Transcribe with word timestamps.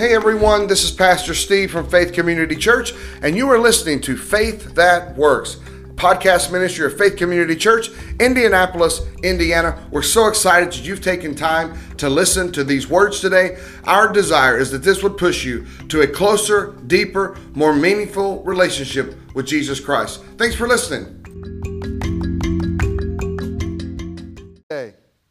Hey 0.00 0.14
everyone, 0.14 0.66
this 0.66 0.82
is 0.82 0.92
Pastor 0.92 1.34
Steve 1.34 1.70
from 1.70 1.86
Faith 1.86 2.14
Community 2.14 2.56
Church, 2.56 2.94
and 3.20 3.36
you 3.36 3.50
are 3.50 3.58
listening 3.58 4.00
to 4.00 4.16
Faith 4.16 4.74
That 4.74 5.14
Works, 5.14 5.56
podcast 5.96 6.50
ministry 6.50 6.86
of 6.86 6.96
Faith 6.96 7.16
Community 7.16 7.54
Church, 7.54 7.90
Indianapolis, 8.18 9.02
Indiana. 9.22 9.86
We're 9.90 10.00
so 10.00 10.28
excited 10.28 10.70
that 10.70 10.86
you've 10.86 11.02
taken 11.02 11.34
time 11.34 11.78
to 11.98 12.08
listen 12.08 12.50
to 12.52 12.64
these 12.64 12.88
words 12.88 13.20
today. 13.20 13.58
Our 13.84 14.10
desire 14.10 14.56
is 14.56 14.70
that 14.70 14.82
this 14.82 15.02
would 15.02 15.18
push 15.18 15.44
you 15.44 15.66
to 15.90 16.00
a 16.00 16.06
closer, 16.06 16.72
deeper, 16.86 17.36
more 17.52 17.74
meaningful 17.74 18.42
relationship 18.42 19.14
with 19.34 19.46
Jesus 19.46 19.80
Christ. 19.80 20.24
Thanks 20.38 20.56
for 20.56 20.66
listening. 20.66 21.18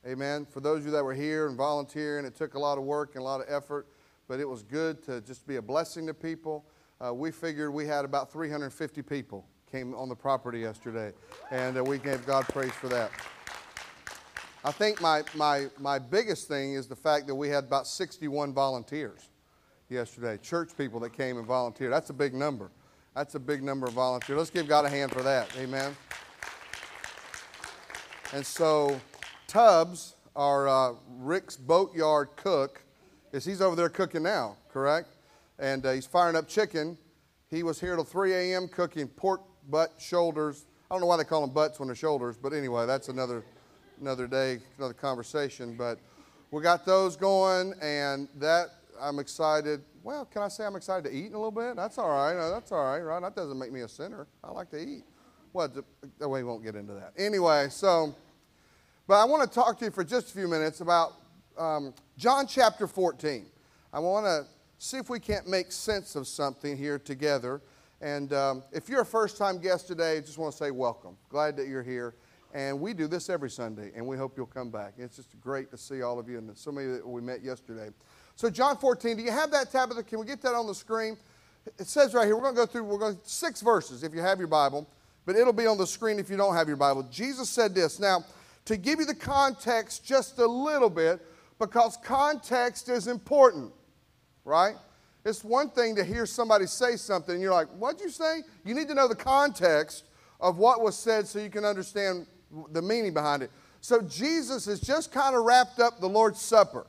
Amen. 0.06 0.46
For 0.46 0.60
those 0.60 0.80
of 0.80 0.86
you 0.86 0.92
that 0.92 1.04
were 1.04 1.14
here 1.14 1.48
and 1.48 1.56
volunteering, 1.56 2.26
it 2.26 2.36
took 2.36 2.56
a 2.56 2.60
lot 2.60 2.78
of 2.78 2.84
work 2.84 3.12
and 3.16 3.22
a 3.22 3.24
lot 3.24 3.42
of 3.42 3.48
effort 3.48 3.88
but 4.30 4.40
it 4.40 4.48
was 4.48 4.62
good 4.62 5.04
to 5.04 5.20
just 5.22 5.46
be 5.48 5.56
a 5.56 5.62
blessing 5.62 6.06
to 6.06 6.14
people. 6.14 6.64
Uh, 7.04 7.12
we 7.14 7.32
figured 7.32 7.74
we 7.74 7.88
had 7.88 8.06
about 8.06 8.32
350 8.32 9.02
people 9.02 9.46
came 9.70 9.94
on 9.96 10.08
the 10.08 10.16
property 10.16 10.60
yesterday, 10.60 11.12
and 11.52 11.78
uh, 11.78 11.84
we 11.84 11.98
gave 11.98 12.26
God 12.26 12.46
praise 12.48 12.72
for 12.72 12.88
that. 12.90 13.12
I 14.64 14.72
think 14.72 15.02
my, 15.02 15.24
my, 15.36 15.68
my 15.80 15.98
biggest 15.98 16.48
thing 16.48 16.74
is 16.74 16.88
the 16.88 16.96
fact 16.96 17.28
that 17.28 17.36
we 17.36 17.50
had 17.50 17.66
about 17.66 17.88
61 17.88 18.54
volunteers 18.54 19.30
yesterday, 19.90 20.38
church 20.38 20.78
people 20.78 21.00
that 21.00 21.14
came 21.14 21.38
and 21.38 21.48
volunteered. 21.48 21.92
That's 21.92 22.10
a 22.10 22.14
big 22.14 22.34
number. 22.34 22.70
That's 23.16 23.36
a 23.36 23.40
big 23.40 23.64
number 23.64 23.88
of 23.88 23.94
volunteers. 23.94 24.38
Let's 24.38 24.50
give 24.52 24.68
God 24.68 24.86
a 24.86 24.90
hand 24.90 25.12
for 25.12 25.24
that. 25.24 25.50
Amen. 25.58 25.96
And 28.34 28.46
so, 28.46 29.00
Tubbs, 29.48 30.16
our 30.36 30.68
uh, 30.68 30.94
Rick's 31.18 31.58
Boatyard 31.58 32.30
cook, 32.36 32.84
is 33.32 33.46
he's 33.46 33.62
over 33.62 33.76
there 33.76 33.90
cooking 33.90 34.24
now, 34.24 34.58
correct? 34.72 35.10
And 35.58 35.86
uh, 35.86 35.92
he's 35.92 36.06
firing 36.06 36.36
up 36.36 36.48
chicken. 36.48 36.98
He 37.50 37.64
was 37.64 37.80
here 37.80 37.96
till 37.96 38.04
3 38.04 38.34
a.m. 38.34 38.68
cooking 38.68 39.08
pork 39.08 39.42
butt 39.70 39.94
shoulders. 39.98 40.66
I 40.90 40.96
don't 40.96 41.02
know 41.02 41.08
why 41.08 41.18
they 41.18 41.24
call 41.24 41.42
them 41.42 41.54
butts 41.54 41.80
when 41.80 41.88
they're 41.88 41.96
shoulders, 41.96 42.38
but 42.38 42.54
anyway, 42.54 42.86
that's 42.86 43.10
another 43.10 43.44
another 44.00 44.28
day, 44.28 44.60
another 44.78 44.94
conversation. 44.94 45.76
But 45.76 46.00
we 46.52 46.62
got 46.62 46.86
those 46.86 47.16
going, 47.16 47.74
and 47.82 48.28
that 48.38 48.70
I'm 49.00 49.20
excited. 49.20 49.82
Well, 50.04 50.26
can 50.26 50.42
I 50.42 50.48
say 50.48 50.66
I'm 50.66 50.76
excited 50.76 51.04
to 51.10 51.16
eat 51.16 51.28
in 51.28 51.34
a 51.34 51.38
little 51.38 51.52
bit? 51.52 51.76
That's 51.76 51.98
all 51.98 52.10
right. 52.10 52.34
that's 52.50 52.72
all 52.72 52.84
right, 52.84 53.00
right? 53.00 53.22
That 53.22 53.36
doesn't 53.36 53.58
make 53.58 53.72
me 53.72 53.82
a 53.82 53.88
sinner. 53.88 54.28
I 54.44 54.52
like 54.52 54.72
to 54.72 54.80
eat. 54.82 55.04
Well, 55.52 55.72
we 56.20 56.44
won't 56.44 56.64
get 56.64 56.76
into 56.76 56.94
that. 56.94 57.14
Anyway, 57.18 57.68
so, 57.70 58.16
but 59.08 59.16
I 59.16 59.26
want 59.26 59.50
to 59.50 59.54
talk 59.54 59.80
to 59.80 59.86
you 59.86 59.92
for 59.92 60.04
just 60.04 60.30
a 60.30 60.34
few 60.34 60.48
minutes 60.48 60.82
about 60.82 61.14
um, 61.60 61.94
John 62.18 62.48
chapter 62.48 62.88
14. 62.88 63.46
I 63.92 64.00
want 64.00 64.26
to 64.26 64.46
see 64.78 64.98
if 64.98 65.10
we 65.10 65.20
can't 65.20 65.48
make 65.48 65.72
sense 65.72 66.16
of 66.16 66.28
something 66.28 66.78
here 66.78 66.98
together. 66.98 67.62
And 68.02 68.32
um, 68.32 68.64
if 68.72 68.88
you're 68.88 69.02
a 69.02 69.06
first 69.06 69.38
time 69.38 69.60
guest 69.60 69.88
today, 69.88 70.18
I 70.18 70.22
just 70.22 70.38
want 70.38 70.54
to 70.54 70.58
say 70.58 70.72
welcome. 70.72 71.18
Glad 71.28 71.58
that 71.58 71.68
you're 71.68 71.84
here. 71.84 72.16
And 72.54 72.80
we 72.80 72.94
do 72.94 73.06
this 73.06 73.30
every 73.30 73.50
Sunday, 73.50 73.92
and 73.96 74.08
we 74.08 74.18
hope 74.18 74.34
you'll 74.36 74.48
come 74.48 74.72
back. 74.72 74.94
It's 74.98 75.18
just 75.18 75.40
great 75.40 75.70
to 75.70 75.78
see 75.78 76.02
all 76.02 76.18
of 76.18 76.28
you 76.28 76.40
and 76.40 76.58
so 76.58 76.72
many 76.72 76.88
that 76.88 77.08
we 77.08 77.22
met 77.22 77.44
yesterday. 77.44 77.90
So, 78.36 78.50
John 78.50 78.78
14, 78.78 79.18
do 79.18 79.24
you 79.24 79.30
have 79.30 79.52
that 79.52 79.72
Tabitha? 79.72 80.02
Can 80.02 80.20
we 80.20 80.26
get 80.26 80.42
that 80.42 80.56
on 80.56 80.66
the 80.66 80.74
screen? 80.74 81.16
It 81.78 81.86
says 81.88 82.16
right 82.16 82.26
here, 82.26 82.36
we're 82.36 82.42
going 82.42 82.56
to 82.56 82.62
go 82.62 82.66
through, 82.66 82.86
we're 82.86 82.98
going 82.98 83.20
six 83.24 83.62
verses 83.62 84.04
if 84.04 84.16
you 84.16 84.22
have 84.22 84.40
your 84.40 84.48
Bible, 84.48 84.90
but 85.28 85.36
it'll 85.36 85.54
be 85.54 85.68
on 85.68 85.78
the 85.78 85.86
screen 85.86 86.18
if 86.18 86.30
you 86.30 86.38
don't 86.38 86.56
have 86.56 86.68
your 86.68 86.78
Bible. 86.78 87.04
Jesus 87.12 87.50
said 87.50 87.76
this. 87.76 88.00
Now, 88.00 88.26
to 88.66 88.78
give 88.78 89.00
you 89.00 89.06
the 89.06 89.14
context 89.14 90.04
just 90.04 90.40
a 90.40 90.48
little 90.48 90.90
bit, 90.90 91.20
because 91.60 91.98
context 91.98 92.90
is 92.90 93.08
important, 93.08 93.72
right? 94.46 94.76
It's 95.26 95.44
one 95.44 95.70
thing 95.70 95.96
to 95.98 96.04
hear 96.04 96.26
somebody 96.26 96.66
say 96.66 96.96
something 96.96 97.34
and 97.34 97.44
you're 97.44 97.54
like, 97.54 97.68
what'd 97.78 98.00
you 98.00 98.10
say? 98.10 98.42
You 98.66 98.74
need 98.74 98.88
to 98.88 98.96
know 98.96 99.08
the 99.08 99.16
context 99.16 100.06
of 100.40 100.58
what 100.58 100.82
was 100.82 100.98
said 100.98 101.28
so 101.28 101.40
you 101.40 101.50
can 101.50 101.66
understand 101.66 102.26
the 102.72 102.82
meaning 102.82 103.14
behind 103.14 103.44
it. 103.44 103.52
So 103.82 104.02
Jesus 104.02 104.66
has 104.66 104.80
just 104.80 105.12
kind 105.12 105.36
of 105.36 105.44
wrapped 105.44 105.80
up 105.80 106.00
the 106.00 106.08
Lord's 106.08 106.42
Supper, 106.42 106.88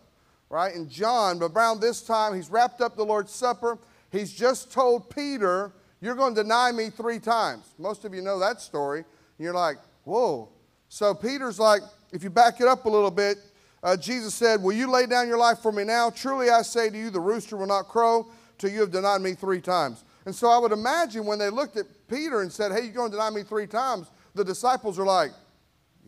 right? 0.48 0.74
And 0.74 0.88
John, 0.88 1.38
but 1.38 1.52
around 1.52 1.80
this 1.80 2.02
time, 2.02 2.34
he's 2.34 2.48
wrapped 2.48 2.80
up 2.80 2.96
the 2.96 3.04
Lord's 3.04 3.32
Supper. 3.32 3.78
He's 4.10 4.32
just 4.32 4.72
told 4.72 5.10
Peter, 5.10 5.72
You're 6.00 6.14
going 6.14 6.34
to 6.34 6.42
deny 6.42 6.72
me 6.72 6.90
three 6.90 7.18
times. 7.18 7.74
Most 7.78 8.04
of 8.04 8.14
you 8.14 8.22
know 8.22 8.38
that 8.40 8.60
story. 8.60 9.00
And 9.00 9.44
you're 9.44 9.54
like, 9.54 9.76
Whoa. 10.04 10.48
So 10.88 11.14
Peter's 11.14 11.60
like, 11.60 11.82
If 12.12 12.24
you 12.24 12.30
back 12.30 12.60
it 12.60 12.66
up 12.66 12.84
a 12.86 12.88
little 12.88 13.10
bit, 13.10 13.38
uh, 13.82 13.96
Jesus 13.96 14.34
said, 14.34 14.62
Will 14.62 14.72
you 14.72 14.90
lay 14.90 15.06
down 15.06 15.28
your 15.28 15.38
life 15.38 15.60
for 15.60 15.72
me 15.72 15.84
now? 15.84 16.10
Truly 16.10 16.50
I 16.50 16.62
say 16.62 16.90
to 16.90 16.98
you, 16.98 17.10
the 17.10 17.20
rooster 17.20 17.56
will 17.56 17.66
not 17.66 17.88
crow 17.88 18.30
till 18.58 18.70
you 18.70 18.80
have 18.80 18.90
denied 18.90 19.22
me 19.22 19.34
three 19.34 19.60
times. 19.60 20.04
And 20.26 20.34
so 20.34 20.50
I 20.50 20.58
would 20.58 20.72
imagine 20.72 21.24
when 21.24 21.38
they 21.38 21.48
looked 21.48 21.76
at 21.76 21.86
Peter 22.08 22.42
and 22.42 22.52
said, 22.52 22.72
Hey, 22.72 22.84
you're 22.84 22.92
going 22.92 23.10
to 23.10 23.16
deny 23.16 23.30
me 23.30 23.42
three 23.42 23.66
times, 23.66 24.10
the 24.34 24.44
disciples 24.44 24.98
are 24.98 25.06
like, 25.06 25.30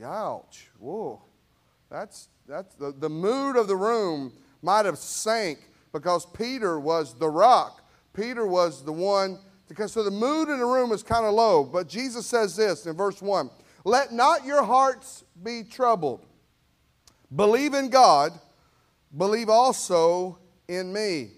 Ouch, 0.03 0.69
whoa. 0.78 1.22
That's, 1.91 2.28
that's 2.47 2.75
the, 2.75 2.93
the 2.93 3.09
mood 3.09 3.56
of 3.56 3.69
the 3.69 3.77
room 3.77 4.33
might 4.62 4.87
have 4.87 4.99
sank 4.99 5.59
because 5.93 6.27
Peter 6.27 6.81
was 6.81 7.15
the 7.15 7.28
rock. 7.28 7.83
Peter 8.15 8.47
was 8.47 8.84
the 8.84 8.93
one, 8.93 9.39
because 9.69 9.93
so 9.93 10.03
the 10.03 10.10
mood 10.10 10.49
in 10.49 10.59
the 10.59 10.66
room 10.66 10.93
is 10.93 11.03
kind 11.03 11.25
of 11.25 11.34
low. 11.34 11.65
But 11.65 11.89
Jesus 11.89 12.27
says 12.27 12.56
this 12.56 12.87
in 12.87 12.97
verse 12.97 13.22
1 13.22 13.50
Let 13.84 14.12
not 14.12 14.44
your 14.44 14.62
hearts 14.62 15.25
be 15.43 15.62
troubled. 15.62 16.27
Believe 17.34 17.75
in 17.75 17.88
God, 17.88 18.38
believe 19.16 19.48
also 19.48 20.38
in 20.69 20.93
me. 20.93 21.31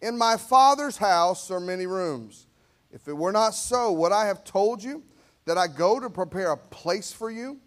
In 0.00 0.16
my 0.16 0.36
Father's 0.36 0.96
house 0.96 1.50
are 1.50 1.60
many 1.60 1.86
rooms. 1.86 2.46
If 2.90 3.06
it 3.06 3.12
were 3.12 3.32
not 3.32 3.54
so, 3.54 3.92
would 3.92 4.12
I 4.12 4.26
have 4.26 4.44
told 4.44 4.82
you 4.82 5.02
that 5.44 5.58
I 5.58 5.66
go 5.66 6.00
to 6.00 6.08
prepare 6.08 6.52
a 6.52 6.56
place 6.56 7.12
for 7.12 7.30
you? 7.30 7.58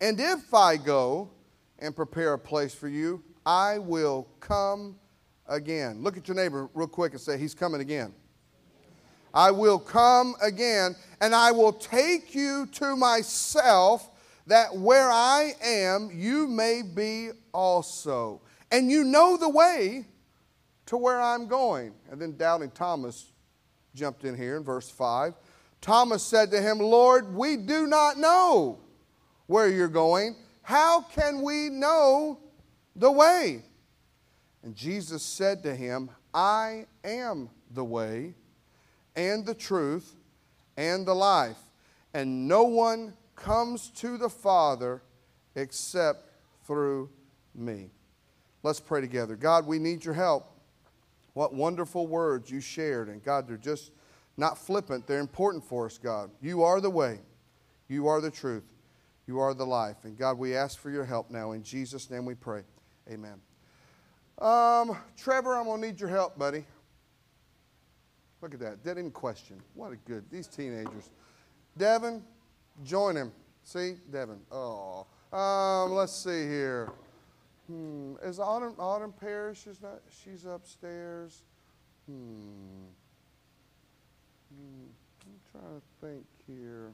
And 0.00 0.18
if 0.18 0.54
I 0.54 0.76
go 0.76 1.30
and 1.78 1.94
prepare 1.94 2.32
a 2.32 2.38
place 2.38 2.74
for 2.74 2.88
you, 2.88 3.22
I 3.44 3.78
will 3.78 4.28
come 4.40 4.96
again. 5.46 6.02
Look 6.02 6.16
at 6.16 6.26
your 6.26 6.36
neighbor 6.36 6.70
real 6.74 6.88
quick 6.88 7.12
and 7.12 7.20
say, 7.20 7.36
He's 7.36 7.54
coming 7.54 7.80
again. 7.80 8.14
I 9.34 9.50
will 9.50 9.78
come 9.78 10.34
again, 10.42 10.96
and 11.20 11.34
I 11.34 11.52
will 11.52 11.72
take 11.72 12.34
you 12.34 12.66
to 12.72 12.96
myself 12.96 14.10
that 14.46 14.76
where 14.76 15.10
I 15.10 15.52
am, 15.62 16.10
you 16.12 16.46
may 16.46 16.82
be 16.82 17.30
also. 17.52 18.40
And 18.70 18.90
you 18.90 19.04
know 19.04 19.36
the 19.36 19.48
way 19.48 20.06
to 20.86 20.96
where 20.96 21.20
I'm 21.20 21.46
going. 21.46 21.92
And 22.10 22.20
then 22.20 22.36
doubting 22.36 22.70
Thomas 22.70 23.32
jumped 23.94 24.24
in 24.24 24.36
here 24.36 24.56
in 24.56 24.64
verse 24.64 24.90
5. 24.90 25.34
Thomas 25.80 26.22
said 26.22 26.50
to 26.52 26.60
him, 26.60 26.78
Lord, 26.78 27.34
we 27.34 27.56
do 27.56 27.86
not 27.86 28.16
know 28.16 28.78
where 29.46 29.68
you're 29.68 29.88
going. 29.88 30.36
How 30.62 31.02
can 31.02 31.42
we 31.42 31.68
know 31.68 32.38
the 32.96 33.10
way? 33.10 33.64
And 34.62 34.76
Jesus 34.76 35.22
said 35.22 35.62
to 35.64 35.74
him, 35.74 36.08
I 36.32 36.86
am 37.04 37.50
the 37.70 37.84
way 37.84 38.34
and 39.16 39.44
the 39.44 39.54
truth 39.54 40.14
and 40.76 41.06
the 41.06 41.14
life, 41.14 41.58
and 42.14 42.48
no 42.48 42.62
one 42.62 43.12
comes 43.36 43.90
to 43.90 44.16
the 44.16 44.28
Father 44.28 45.02
except 45.54 46.28
through 46.64 47.10
me. 47.54 47.90
Let's 48.62 48.80
pray 48.80 49.00
together. 49.00 49.36
God, 49.36 49.66
we 49.66 49.78
need 49.78 50.04
your 50.04 50.14
help. 50.14 50.48
What 51.34 51.54
wonderful 51.54 52.06
words 52.06 52.50
you 52.50 52.60
shared. 52.60 53.08
And 53.08 53.22
God, 53.22 53.48
they're 53.48 53.56
just 53.56 53.90
not 54.36 54.56
flippant, 54.58 55.06
they're 55.06 55.20
important 55.20 55.64
for 55.64 55.86
us, 55.86 55.98
God. 55.98 56.30
You 56.40 56.62
are 56.62 56.80
the 56.80 56.90
way, 56.90 57.20
you 57.88 58.08
are 58.08 58.20
the 58.20 58.30
truth, 58.30 58.64
you 59.26 59.38
are 59.38 59.54
the 59.54 59.66
life. 59.66 60.04
And 60.04 60.16
God, 60.16 60.38
we 60.38 60.56
ask 60.56 60.78
for 60.78 60.90
your 60.90 61.04
help 61.04 61.30
now. 61.30 61.52
In 61.52 61.62
Jesus' 61.62 62.10
name 62.10 62.24
we 62.24 62.34
pray. 62.34 62.62
Amen. 63.10 63.40
Um, 64.38 64.96
Trevor, 65.16 65.56
I'm 65.56 65.64
going 65.64 65.80
to 65.80 65.86
need 65.86 66.00
your 66.00 66.08
help, 66.08 66.38
buddy. 66.38 66.64
Look 68.40 68.54
at 68.54 68.60
that. 68.60 68.82
Didn't 68.82 68.98
even 68.98 69.10
question. 69.10 69.60
What 69.74 69.92
a 69.92 69.96
good, 69.96 70.24
these 70.30 70.46
teenagers. 70.46 71.10
Devin, 71.78 72.22
Join 72.84 73.16
him. 73.16 73.32
See, 73.64 73.94
Devin. 74.10 74.40
Oh, 74.50 75.06
um, 75.32 75.92
let's 75.92 76.12
see 76.12 76.42
here. 76.42 76.90
Hmm. 77.68 78.14
Is 78.22 78.40
Autumn 78.40 78.74
Autumn 78.78 79.12
Parrish? 79.12 79.66
Is 79.66 79.80
not? 79.80 80.00
She's 80.24 80.44
upstairs. 80.44 81.42
Hmm. 82.06 82.14
hmm. 84.52 84.86
I'm 85.24 85.60
trying 85.60 85.80
to 85.80 86.06
think 86.06 86.26
here. 86.46 86.92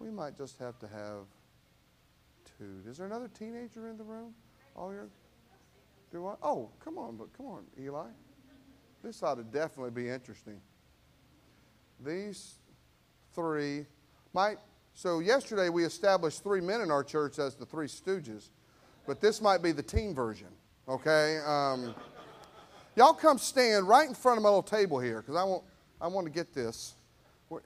We 0.00 0.10
might 0.10 0.36
just 0.36 0.58
have 0.58 0.78
to 0.80 0.88
have 0.88 1.26
two. 2.58 2.88
Is 2.88 2.98
there 2.98 3.06
another 3.06 3.28
teenager 3.28 3.88
in 3.88 3.96
the 3.96 4.04
room? 4.04 4.34
Oh, 4.76 4.90
you're. 4.90 5.08
Do 6.10 6.26
I? 6.26 6.34
Oh, 6.42 6.70
come 6.84 6.98
on, 6.98 7.16
but 7.16 7.32
come 7.36 7.46
on, 7.46 7.62
Eli. 7.80 8.08
This 9.02 9.22
ought 9.22 9.36
to 9.36 9.44
definitely 9.44 9.90
be 9.90 10.08
interesting. 10.08 10.60
These 12.04 12.56
three 13.34 13.86
might, 14.34 14.58
so 14.94 15.20
yesterday 15.20 15.68
we 15.68 15.84
established 15.84 16.42
three 16.42 16.60
men 16.60 16.80
in 16.80 16.90
our 16.90 17.04
church 17.04 17.38
as 17.38 17.54
the 17.54 17.64
three 17.64 17.86
stooges, 17.86 18.50
but 19.06 19.20
this 19.20 19.40
might 19.40 19.62
be 19.62 19.72
the 19.72 19.82
teen 19.82 20.14
version, 20.14 20.48
okay? 20.88 21.38
Um, 21.46 21.94
Y'all 22.96 23.12
come 23.12 23.38
stand 23.38 23.88
right 23.88 24.08
in 24.08 24.14
front 24.14 24.38
of 24.38 24.42
my 24.42 24.48
little 24.48 24.62
table 24.62 25.00
here 25.00 25.20
because 25.20 25.34
I 25.34 25.42
want, 25.42 25.64
I 26.00 26.06
want 26.06 26.26
to 26.26 26.32
get 26.32 26.54
this. 26.54 26.94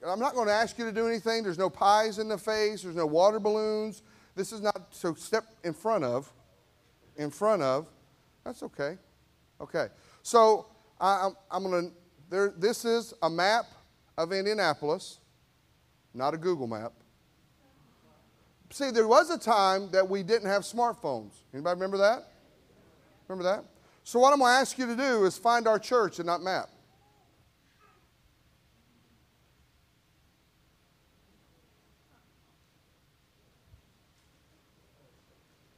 I'm 0.05 0.19
not 0.19 0.33
going 0.33 0.47
to 0.47 0.53
ask 0.53 0.77
you 0.77 0.85
to 0.85 0.91
do 0.91 1.07
anything. 1.07 1.43
There's 1.43 1.57
no 1.57 1.69
pies 1.69 2.19
in 2.19 2.27
the 2.27 2.37
face, 2.37 2.81
there's 2.83 2.95
no 2.95 3.05
water 3.05 3.39
balloons. 3.39 4.01
This 4.35 4.51
is 4.51 4.61
not, 4.61 4.87
so 4.91 5.13
step 5.13 5.45
in 5.63 5.73
front 5.73 6.03
of, 6.03 6.31
in 7.17 7.29
front 7.29 7.61
of. 7.61 7.87
That's 8.43 8.63
okay. 8.63 8.97
Okay. 9.61 9.87
So 10.23 10.67
I, 10.99 11.25
am 11.27 11.35
I'm, 11.51 11.63
I'm 11.65 11.71
going 11.71 11.89
to, 11.89 11.95
there, 12.29 12.53
this 12.57 12.85
is 12.85 13.13
a 13.21 13.29
map 13.29 13.65
of 14.17 14.31
Indianapolis, 14.31 15.19
not 16.13 16.33
a 16.33 16.37
Google 16.37 16.67
map. 16.67 16.93
See, 18.71 18.91
there 18.91 19.07
was 19.07 19.29
a 19.29 19.37
time 19.37 19.89
that 19.91 20.07
we 20.07 20.21
didn't 20.21 20.47
have 20.47 20.61
smartphones. 20.61 21.31
Anybody 21.53 21.75
remember 21.75 21.97
that? 21.97 22.31
Remember 23.27 23.43
that? 23.43 23.65
So 24.03 24.19
what 24.19 24.33
I'm 24.33 24.39
going 24.39 24.51
to 24.51 24.59
ask 24.59 24.77
you 24.77 24.85
to 24.85 24.95
do 24.95 25.25
is 25.25 25.37
find 25.37 25.67
our 25.67 25.79
church 25.79 26.19
and 26.19 26.25
not 26.25 26.41
map. 26.41 26.69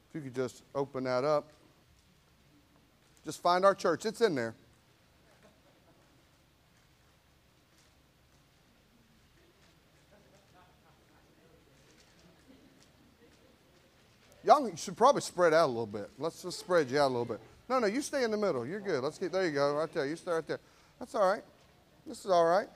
If 0.10 0.16
you 0.16 0.22
could 0.22 0.36
just 0.36 0.64
open 0.76 1.06
that 1.06 1.24
up. 1.24 1.52
Just 3.24 3.42
find 3.42 3.64
our 3.64 3.76
church. 3.76 4.06
It's 4.06 4.20
in 4.20 4.36
there. 4.36 4.56
Y'all 14.52 14.70
should 14.76 14.98
probably 14.98 15.22
spread 15.22 15.54
out 15.54 15.68
a 15.68 15.72
little 15.72 15.86
bit. 15.86 16.10
Let's 16.20 16.42
just 16.42 16.60
spread 16.60 16.92
you 16.92 17.00
out 17.00 17.08
a 17.08 17.14
little 17.14 17.24
bit. 17.24 17.40
No, 17.70 17.80
no, 17.80 17.88
you 17.88 18.02
stay 18.02 18.26
in 18.26 18.32
the 18.32 18.38
middle. 18.38 18.68
You're 18.68 18.82
good. 18.82 19.02
Let's 19.02 19.18
get 19.18 19.32
there. 19.32 19.46
You 19.46 19.52
go, 19.52 19.76
right 19.76 19.94
there. 19.94 20.06
You 20.06 20.18
stay 20.18 20.32
right 20.32 20.46
there. 20.46 20.60
That's 21.00 21.16
all 21.16 21.26
right. 21.26 21.42
This 22.06 22.26
is 22.26 22.32
all 22.32 22.44
right. 22.44 22.68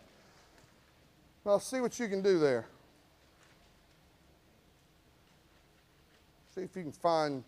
Well, 1.44 1.60
see 1.60 1.82
what 1.82 2.00
you 2.00 2.08
can 2.08 2.22
do 2.22 2.40
there. 2.40 2.66
See 6.56 6.62
if 6.62 6.74
you 6.78 6.84
can 6.84 6.94
find 6.94 7.44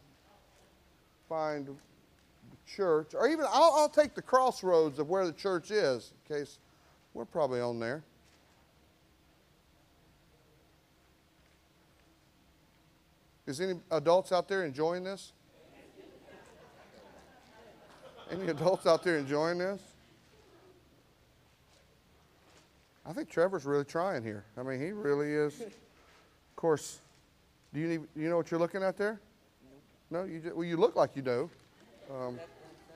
find 1.29 1.65
the 1.65 1.75
church, 2.69 3.15
or 3.15 3.29
even 3.29 3.45
I'll, 3.50 3.75
I'll 3.77 3.89
take 3.89 4.13
the 4.13 4.21
crossroads 4.21 5.00
of 5.00 5.07
where 5.07 5.25
the 5.25 5.31
church 5.31 5.71
is, 5.71 6.12
in 6.29 6.35
case 6.35 6.59
we're 7.13 7.24
probably 7.24 7.62
on 7.62 7.79
there. 7.79 8.03
Is 13.48 13.62
any 13.62 13.80
adults 13.92 14.34
out 14.34 14.50
there 14.50 14.66
enjoying 14.66 15.06
this? 15.06 15.32
Any 18.30 18.48
adults 18.50 18.86
out 18.86 19.04
there 19.04 19.18
enjoying 19.18 19.58
this? 19.58 19.82
I 23.06 23.14
think 23.14 23.30
Trevor's 23.30 23.66
really 23.66 23.86
trying 23.86 24.22
here. 24.22 24.44
I 24.58 24.64
mean, 24.64 24.82
he 24.82 24.92
really 24.92 25.32
is. 25.32 25.62
Of 25.62 26.56
course, 26.58 27.00
do 27.74 27.80
you, 27.80 27.88
need, 27.88 28.02
you 28.18 28.30
know 28.30 28.36
what 28.36 28.52
you're 28.52 28.60
looking 28.60 28.84
at 28.84 28.98
there? 28.98 29.22
No, 30.12 30.26
you 30.26 30.40
just, 30.40 30.54
well, 30.54 30.66
you 30.66 30.76
look 30.76 30.98
like 30.98 31.16
you 31.16 31.22
do, 31.22 31.50
um, 32.14 32.38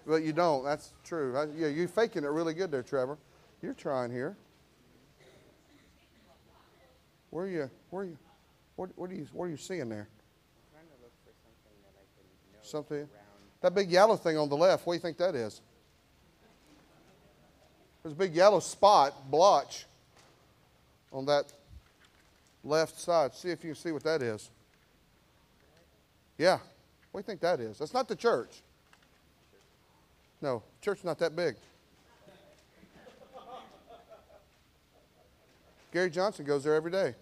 but 0.05 0.23
you 0.23 0.33
don't. 0.33 0.65
That's 0.65 0.91
true. 1.05 1.37
I, 1.37 1.45
yeah, 1.57 1.67
you're 1.67 1.87
faking 1.87 2.25
it 2.25 2.29
really 2.29 2.53
good 2.53 2.71
there, 2.71 2.83
Trevor. 2.83 3.17
You're 3.61 3.73
trying 3.73 4.11
here. 4.11 4.35
Where 7.29 7.45
are 7.45 7.49
you? 7.49 7.69
Where 7.89 8.03
are 8.03 8.05
you? 8.05 8.17
What, 8.75 8.89
what 8.97 9.09
are 9.11 9.13
you? 9.13 9.27
What 9.31 9.45
are 9.45 9.49
you 9.49 9.57
seeing 9.57 9.87
there? 9.87 10.09
Something. 12.63 13.07
That 13.61 13.75
big 13.75 13.89
yellow 13.89 14.15
thing 14.15 14.37
on 14.37 14.49
the 14.49 14.57
left, 14.57 14.85
what 14.85 14.93
do 14.93 14.97
you 14.97 15.01
think 15.01 15.17
that 15.17 15.35
is? 15.35 15.61
There's 18.01 18.13
a 18.13 18.17
big 18.17 18.33
yellow 18.33 18.59
spot, 18.59 19.29
blotch, 19.29 19.85
on 21.13 21.25
that 21.25 21.53
left 22.63 22.99
side. 22.99 23.35
See 23.35 23.49
if 23.49 23.63
you 23.63 23.71
can 23.71 23.75
see 23.75 23.91
what 23.91 24.03
that 24.03 24.21
is. 24.21 24.49
Yeah. 26.37 26.57
What 27.11 27.19
do 27.19 27.23
you 27.23 27.23
think 27.23 27.41
that 27.41 27.59
is? 27.59 27.77
That's 27.77 27.93
not 27.93 28.07
the 28.07 28.15
church. 28.15 28.61
No, 30.41 30.63
church's 30.81 31.03
not 31.03 31.19
that 31.19 31.35
big. 31.35 31.55
Gary 35.93 36.09
Johnson 36.09 36.45
goes 36.45 36.63
there 36.63 36.73
every 36.73 36.89
day. 36.89 37.13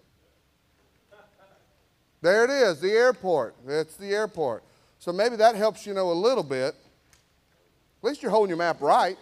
There 2.22 2.44
it 2.44 2.50
is, 2.50 2.80
the 2.80 2.92
airport. 2.92 3.56
That's 3.66 3.96
the 3.96 4.14
airport. 4.14 4.62
So 5.00 5.12
maybe 5.12 5.36
that 5.36 5.56
helps 5.56 5.86
you 5.86 5.94
know 5.94 6.12
a 6.12 6.12
little 6.12 6.42
bit. 6.44 6.74
At 6.74 8.06
least 8.06 8.22
you're 8.22 8.30
holding 8.30 8.50
your 8.50 8.58
map 8.58 8.82
right. 8.82 9.16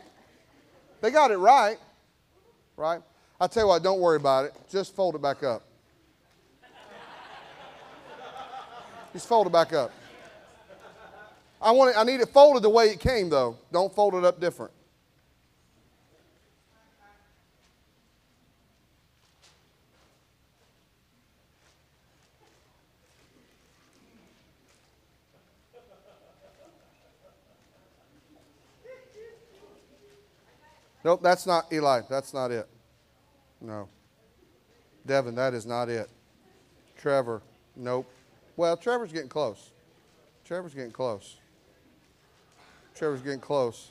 They 1.01 1.13
got 1.13 1.31
it 1.31 1.37
right, 1.37 1.79
right? 2.77 3.01
I 3.41 3.47
tell 3.47 3.63
you 3.63 3.69
what, 3.69 3.83
don't 3.85 4.01
worry 4.01 4.17
about 4.17 4.47
it. 4.47 4.55
Just 4.69 4.97
fold 4.97 5.15
it 5.15 5.23
back 5.23 5.45
up. 5.45 5.63
Just 9.13 9.29
fold 9.29 9.47
it 9.47 9.53
back 9.53 9.73
up. 9.73 9.93
I 11.63 11.71
want 11.71 11.91
it, 11.91 11.97
I 11.97 12.03
need 12.03 12.21
it 12.21 12.29
folded 12.31 12.65
the 12.65 12.71
way 12.71 12.87
it 12.87 12.99
came 12.99 13.31
though. 13.31 13.57
Don't 13.73 13.95
fold 13.95 14.17
it 14.17 14.25
up 14.25 14.41
different. 14.41 14.73
Nope, 31.09 31.23
that's 31.23 31.47
not 31.47 31.73
Eli. 31.73 32.03
That's 32.11 32.35
not 32.35 32.51
it. 32.51 32.69
No. 33.63 33.89
Devin, 35.07 35.35
that 35.37 35.55
is 35.55 35.65
not 35.65 35.89
it. 35.89 36.07
Trevor, 36.99 37.41
nope. 37.75 38.07
Well, 38.59 38.77
Trevor's 38.77 39.11
getting 39.11 39.31
close. 39.31 39.71
Trevor's 40.45 40.75
getting 40.75 40.91
close. 40.91 41.37
Trevor's 42.95 43.23
getting 43.23 43.41
close. 43.41 43.91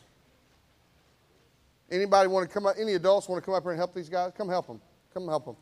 Anybody 1.90 2.28
want 2.28 2.48
to 2.48 2.54
come 2.54 2.68
up? 2.68 2.76
Any 2.80 2.94
adults 2.94 3.28
want 3.28 3.42
to 3.42 3.46
come 3.48 3.56
up 3.56 3.64
here 3.64 3.72
and 3.72 3.80
help 3.80 3.96
these 3.96 4.10
guys? 4.10 4.32
Come 4.38 4.50
help 4.50 4.68
them. 4.68 4.80
Come 5.12 5.28
help 5.28 5.46
them. 5.46 5.56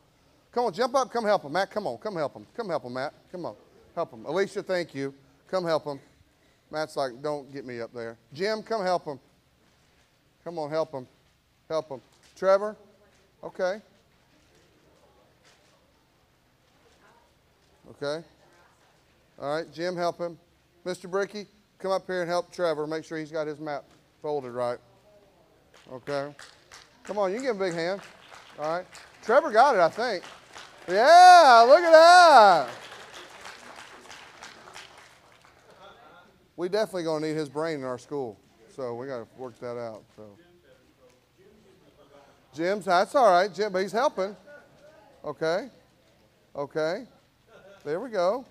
Come 0.51 0.65
on, 0.65 0.73
jump 0.73 0.93
up. 0.93 1.09
Come 1.09 1.23
help 1.23 1.43
them. 1.43 1.53
Matt, 1.53 1.71
come 1.71 1.87
on. 1.87 1.97
Come 1.99 2.17
help 2.17 2.33
them. 2.33 2.45
Come 2.53 2.67
help 2.67 2.83
them, 2.83 2.95
Matt. 2.95 3.13
Come 3.31 3.45
on. 3.45 3.55
Help 3.95 4.11
them. 4.11 4.25
Alicia, 4.25 4.61
thank 4.61 4.93
you. 4.93 5.13
Come 5.47 5.63
help 5.63 5.85
them. 5.85 6.01
Matt's 6.69 6.97
like, 6.97 7.21
don't 7.21 7.49
get 7.53 7.63
me 7.63 7.79
up 7.79 7.93
there. 7.93 8.17
Jim, 8.33 8.61
come 8.61 8.81
help 8.81 9.05
them. 9.05 9.21
Come 10.43 10.59
on, 10.59 10.69
help 10.69 10.91
them. 10.91 11.07
Help 11.69 11.89
them. 11.89 12.01
Trevor? 12.35 12.75
Okay. 13.43 13.81
Okay. 17.91 18.23
All 19.39 19.55
right, 19.55 19.71
Jim, 19.73 19.95
help 19.95 20.17
him. 20.17 20.37
Mr. 20.85 21.09
Bricky, 21.09 21.45
come 21.79 21.91
up 21.91 22.05
here 22.07 22.21
and 22.21 22.29
help 22.29 22.51
Trevor. 22.51 22.87
Make 22.87 23.03
sure 23.03 23.17
he's 23.17 23.31
got 23.31 23.47
his 23.47 23.59
map 23.59 23.83
folded 24.21 24.51
right. 24.51 24.79
Okay. 25.91 26.33
Come 27.03 27.17
on, 27.17 27.31
you 27.31 27.39
give 27.39 27.55
him 27.55 27.61
a 27.61 27.65
big 27.65 27.73
hand. 27.73 28.01
All 28.59 28.77
right. 28.77 28.85
Trevor 29.23 29.51
got 29.51 29.75
it, 29.75 29.81
I 29.81 29.89
think. 29.89 30.23
Yeah, 30.87 31.65
look 31.67 31.81
at 31.81 31.91
that. 31.91 32.69
We 36.57 36.69
definitely 36.69 37.03
gonna 37.03 37.27
need 37.27 37.35
his 37.35 37.49
brain 37.49 37.79
in 37.79 37.83
our 37.83 37.97
school, 37.97 38.37
so 38.75 38.95
we 38.95 39.07
got 39.07 39.17
to 39.17 39.27
work 39.37 39.59
that 39.59 39.77
out. 39.77 40.03
So. 40.15 40.37
Jim's, 42.55 42.85
that's 42.85 43.13
all 43.15 43.29
right, 43.29 43.53
Jim, 43.53 43.71
but 43.73 43.81
he's 43.81 43.91
helping. 43.91 44.35
Okay. 45.25 45.67
Okay. 46.55 47.05
There 47.83 47.99
we 47.99 48.09
go. 48.09 48.45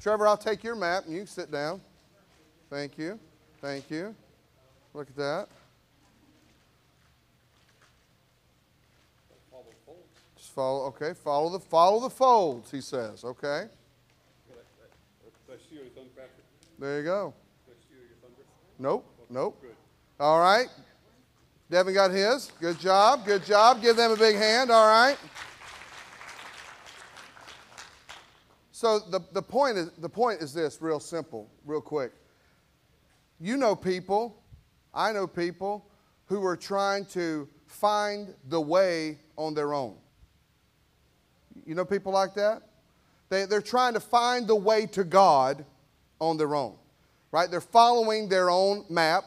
Trevor, 0.00 0.26
I'll 0.26 0.36
take 0.36 0.64
your 0.64 0.74
map 0.74 1.04
and 1.04 1.12
you 1.12 1.20
can 1.20 1.26
sit 1.26 1.50
down. 1.50 1.80
Thank 2.70 2.96
you. 2.96 3.18
Thank 3.60 3.90
you. 3.90 4.14
Look 4.94 5.08
at 5.08 5.16
that. 5.16 5.48
Just 10.36 10.54
follow, 10.54 10.86
okay, 10.86 11.12
follow 11.12 11.50
the 11.50 11.58
follow 11.58 12.00
the 12.00 12.10
folds, 12.10 12.70
he 12.70 12.80
says, 12.80 13.24
okay? 13.24 13.64
There 16.78 16.98
you 16.98 17.04
go. 17.04 17.34
Nope, 18.78 19.06
nope. 19.30 19.64
All 20.18 20.40
right. 20.40 20.68
Devin 21.74 21.92
got 21.92 22.12
his. 22.12 22.52
Good 22.60 22.78
job. 22.78 23.26
Good 23.26 23.44
job. 23.44 23.82
Give 23.82 23.96
them 23.96 24.12
a 24.12 24.16
big 24.16 24.36
hand. 24.36 24.70
All 24.70 24.86
right. 24.86 25.16
So 28.70 29.00
the, 29.00 29.18
the, 29.32 29.42
point 29.42 29.78
is, 29.78 29.90
the 29.98 30.08
point 30.08 30.40
is 30.40 30.54
this 30.54 30.80
real 30.80 31.00
simple, 31.00 31.50
real 31.64 31.80
quick. 31.80 32.12
You 33.40 33.56
know 33.56 33.74
people, 33.74 34.40
I 34.94 35.12
know 35.12 35.26
people 35.26 35.84
who 36.26 36.46
are 36.46 36.56
trying 36.56 37.06
to 37.06 37.48
find 37.66 38.32
the 38.48 38.60
way 38.60 39.18
on 39.36 39.54
their 39.54 39.74
own. 39.74 39.96
You 41.66 41.74
know 41.74 41.84
people 41.84 42.12
like 42.12 42.34
that? 42.34 42.62
They, 43.30 43.46
they're 43.46 43.60
trying 43.60 43.94
to 43.94 44.00
find 44.00 44.46
the 44.46 44.54
way 44.54 44.86
to 44.92 45.02
God 45.02 45.64
on 46.20 46.36
their 46.36 46.54
own, 46.54 46.76
right? 47.32 47.50
They're 47.50 47.60
following 47.60 48.28
their 48.28 48.48
own 48.48 48.84
map, 48.88 49.24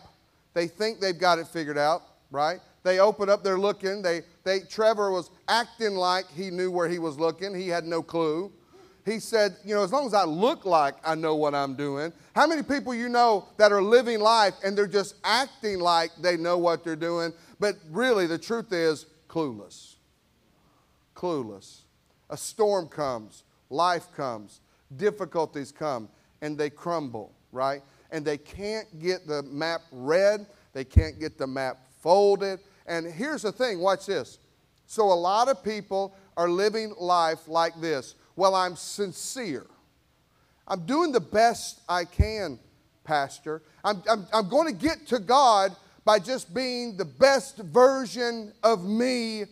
They 0.54 0.68
think 0.68 1.01
they've 1.01 1.20
got 1.20 1.39
it 1.39 1.48
figured 1.50 1.77
out, 1.77 2.04
right? 2.31 2.60
They 2.84 3.00
open 3.00 3.29
up, 3.29 3.43
they're 3.43 3.60
looking. 3.60 4.01
They, 4.01 4.22
they, 4.43 4.62
Trevor 4.62 5.12
was 5.12 5.29
acting 5.48 5.96
like 5.96 6.29
he 6.31 6.50
knew 6.50 6.72
where 6.72 6.88
he 6.88 7.00
was 7.00 7.19
looking. 7.19 7.53
He 7.53 7.67
had 7.67 7.86
no 7.86 8.01
clue. 8.01 8.51
He 9.05 9.19
said, 9.19 9.55
You 9.63 9.75
know, 9.75 9.84
as 9.84 9.91
long 9.93 10.05
as 10.05 10.13
I 10.13 10.25
look 10.25 10.65
like 10.65 10.96
I 11.03 11.15
know 11.15 11.36
what 11.36 11.55
I'm 11.55 11.75
doing. 11.75 12.12
How 12.36 12.46
many 12.46 12.62
people 12.62 12.93
you 12.93 13.10
know 13.10 13.48
that 13.57 13.72
are 13.72 13.81
living 13.81 14.19
life 14.19 14.53
and 14.63 14.77
they're 14.77 14.86
just 14.86 15.15
acting 15.24 15.79
like 15.79 16.12
they 16.22 16.36
know 16.36 16.57
what 16.57 16.84
they're 16.84 16.96
doing, 16.96 17.34
but 17.60 17.75
really 17.89 18.27
the 18.27 18.38
truth 18.38 18.74
is 18.74 19.05
clueless? 19.29 19.96
Clueless. 21.15 21.81
A 22.29 22.36
storm 22.38 22.88
comes, 22.89 23.43
life 23.69 24.12
comes, 24.15 24.60
difficulties 24.98 25.72
come, 25.72 26.10
and 26.41 26.57
they 26.57 26.69
crumble, 26.69 27.34
right? 27.53 27.81
And 28.12 28.25
they 28.25 28.38
can't 28.38 28.88
get 29.00 29.25
the 29.25 29.43
map 29.43 29.81
read, 29.91 30.46
they 30.74 30.84
can't 30.84 31.17
get 31.19 31.38
the 31.38 31.48
map 31.48 31.77
folded. 32.08 32.62
And 32.86 33.06
here's 33.06 33.42
the 33.42 33.52
thing 33.52 33.82
watch 33.82 34.06
this. 34.06 34.40
So, 34.86 35.12
a 35.12 35.20
lot 35.32 35.50
of 35.50 35.62
people 35.62 36.16
are 36.38 36.50
living 36.50 36.94
life 36.98 37.50
like 37.50 37.82
this 37.82 38.16
well, 38.38 38.56
I'm 38.56 38.78
sincere. 38.78 39.66
I'm 40.70 40.86
doing 40.86 41.12
the 41.12 41.20
best 41.20 41.82
I 41.90 42.06
can, 42.06 42.60
Pastor. 43.04 43.62
I'm, 43.84 44.02
I'm, 44.10 44.26
I'm 44.32 44.48
going 44.48 44.68
to 44.68 44.74
get 44.74 45.06
to 45.08 45.20
God 45.20 45.76
by 46.06 46.20
just 46.20 46.54
being 46.54 46.96
the 46.96 47.04
best 47.04 47.58
version 47.58 48.54
of 48.64 48.86
me 48.86 49.44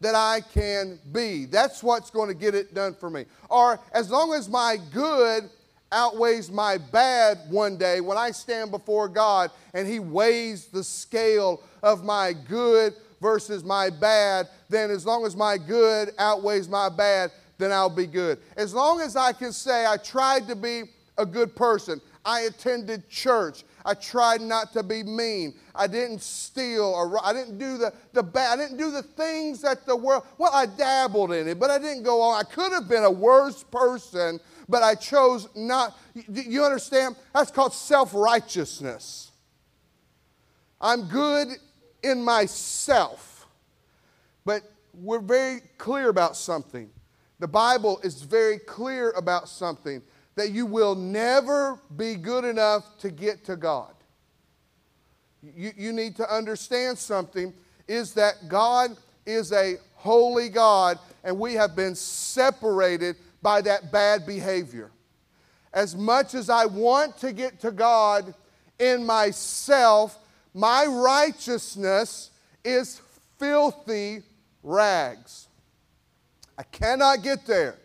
that 0.00 0.14
I 0.14 0.40
can 0.54 0.98
be. 1.12 1.44
That's 1.44 1.82
what's 1.82 2.10
going 2.10 2.28
to 2.28 2.34
get 2.34 2.54
it 2.54 2.72
done 2.72 2.94
for 2.94 3.10
me. 3.10 3.26
Or 3.50 3.80
as 3.92 4.10
long 4.10 4.32
as 4.32 4.48
my 4.48 4.78
good 4.94 5.50
outweighs 5.92 6.50
my 6.50 6.78
bad 6.78 7.38
one 7.48 7.76
day 7.76 8.00
when 8.00 8.18
I 8.18 8.30
stand 8.30 8.70
before 8.70 9.08
God 9.08 9.50
and 9.74 9.86
He 9.86 9.98
weighs 9.98 10.66
the 10.66 10.84
scale 10.84 11.62
of 11.82 12.04
my 12.04 12.32
good 12.32 12.94
versus 13.20 13.64
my 13.64 13.90
bad, 13.90 14.48
then 14.68 14.90
as 14.90 15.04
long 15.06 15.24
as 15.26 15.36
my 15.36 15.58
good 15.58 16.12
outweighs 16.18 16.68
my 16.68 16.88
bad, 16.88 17.30
then 17.58 17.72
I'll 17.72 17.90
be 17.90 18.06
good. 18.06 18.38
As 18.56 18.72
long 18.72 19.00
as 19.00 19.16
I 19.16 19.32
can 19.32 19.52
say 19.52 19.86
I 19.86 19.96
tried 19.96 20.46
to 20.48 20.54
be 20.54 20.84
a 21.16 21.26
good 21.26 21.56
person, 21.56 22.00
I 22.24 22.40
attended 22.42 23.08
church, 23.08 23.64
I 23.84 23.94
tried 23.94 24.40
not 24.40 24.72
to 24.74 24.82
be 24.82 25.02
mean, 25.02 25.54
I 25.74 25.86
didn't 25.86 26.20
steal, 26.20 26.84
or 26.84 27.24
I 27.24 27.32
didn't 27.32 27.58
do 27.58 27.78
the, 27.78 27.92
the 28.12 28.22
bad, 28.22 28.58
I 28.58 28.62
didn't 28.62 28.76
do 28.76 28.90
the 28.90 29.02
things 29.02 29.62
that 29.62 29.86
the 29.86 29.96
world, 29.96 30.24
well, 30.36 30.52
I 30.52 30.66
dabbled 30.66 31.32
in 31.32 31.48
it, 31.48 31.58
but 31.58 31.70
I 31.70 31.78
didn't 31.78 32.02
go 32.02 32.20
on. 32.20 32.38
I 32.38 32.42
could 32.42 32.72
have 32.72 32.88
been 32.88 33.04
a 33.04 33.10
worse 33.10 33.64
person, 33.64 34.40
but 34.68 34.82
I 34.82 34.94
chose 34.94 35.48
not. 35.54 35.96
You 36.14 36.64
understand? 36.64 37.16
That's 37.34 37.50
called 37.50 37.72
self 37.72 38.12
righteousness. 38.14 39.32
I'm 40.80 41.08
good 41.08 41.48
in 42.02 42.22
myself. 42.22 43.46
But 44.44 44.62
we're 44.94 45.20
very 45.20 45.60
clear 45.76 46.08
about 46.08 46.36
something. 46.36 46.90
The 47.38 47.48
Bible 47.48 48.00
is 48.02 48.22
very 48.22 48.58
clear 48.58 49.10
about 49.10 49.48
something 49.48 50.02
that 50.34 50.50
you 50.50 50.66
will 50.66 50.94
never 50.94 51.78
be 51.96 52.14
good 52.14 52.44
enough 52.44 52.96
to 52.98 53.10
get 53.10 53.44
to 53.46 53.56
God. 53.56 53.92
You, 55.42 55.72
you 55.76 55.92
need 55.92 56.16
to 56.16 56.34
understand 56.34 56.98
something 56.98 57.54
is 57.86 58.14
that 58.14 58.48
God 58.48 58.96
is 59.26 59.52
a 59.52 59.76
holy 59.94 60.48
God 60.48 60.98
and 61.24 61.38
we 61.38 61.54
have 61.54 61.74
been 61.74 61.94
separated 61.94 63.16
by 63.42 63.60
that 63.62 63.92
bad 63.92 64.26
behavior. 64.26 64.90
As 65.72 65.94
much 65.94 66.34
as 66.34 66.50
I 66.50 66.66
want 66.66 67.18
to 67.18 67.32
get 67.32 67.60
to 67.60 67.70
God 67.70 68.34
in 68.78 69.04
myself, 69.04 70.18
my 70.54 70.86
righteousness 70.86 72.30
is 72.64 73.00
filthy 73.38 74.22
rags. 74.62 75.48
I 76.56 76.62
cannot 76.64 77.22
get 77.22 77.46
there. 77.46 77.76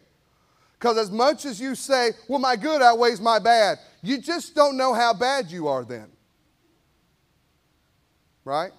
Because 0.74 0.98
as 0.98 1.12
much 1.12 1.46
as 1.46 1.62
you 1.62 1.76
say, 1.76 2.12
well, 2.28 2.40
my 2.40 2.56
good 2.56 2.82
outweighs 2.82 3.22
my 3.22 3.40
bad, 3.40 3.78
you 4.02 4.18
just 4.18 4.56
don't 4.56 4.76
know 4.76 4.94
how 4.94 5.14
bad 5.14 5.50
you 5.50 5.68
are 5.68 5.86
then. 5.86 6.08
Right? 8.44 8.72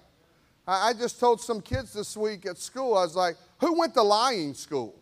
I, 0.67 0.93
just 0.93 1.19
told 1.19 1.41
some 1.41 1.61
kids 1.61 1.93
this 1.93 2.17
week 2.17 2.45
at 2.45 2.57
school, 2.57 2.97
I 2.97 3.03
was 3.03 3.15
like, 3.15 3.37
who 3.59 3.79
went 3.79 3.93
to 3.95 4.03
lying 4.03 4.53
school? 4.53 4.95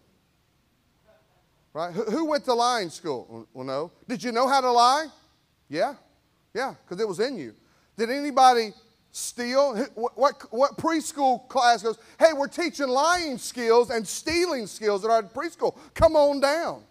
Right? 1.73 1.91
Who, 1.91 2.03
who 2.03 2.25
went 2.25 2.45
to 2.45 2.53
lying 2.53 2.89
school? 2.89 3.47
Well, 3.53 3.65
no. 3.65 3.91
Did 4.07 4.23
you 4.23 4.31
know 4.31 4.47
how 4.47 4.61
to 4.61 4.71
lie? 4.71 5.07
Yeah. 5.69 5.95
Yeah, 6.53 6.75
because 6.83 7.01
it 7.01 7.07
was 7.07 7.19
in 7.19 7.37
you. 7.37 7.55
Did 7.97 8.11
anybody 8.11 8.73
steal? 9.11 9.75
What, 9.95 10.17
what, 10.17 10.53
what, 10.53 10.77
preschool 10.77 11.47
class 11.47 11.81
goes, 11.81 11.97
hey, 12.19 12.33
we're 12.33 12.47
teaching 12.47 12.87
lying 12.87 13.39
skills 13.39 13.89
and 13.89 14.07
stealing 14.07 14.67
skills 14.67 15.03
at 15.03 15.09
our 15.09 15.23
preschool. 15.23 15.75
Come 15.95 16.15
on 16.15 16.39
down. 16.39 16.83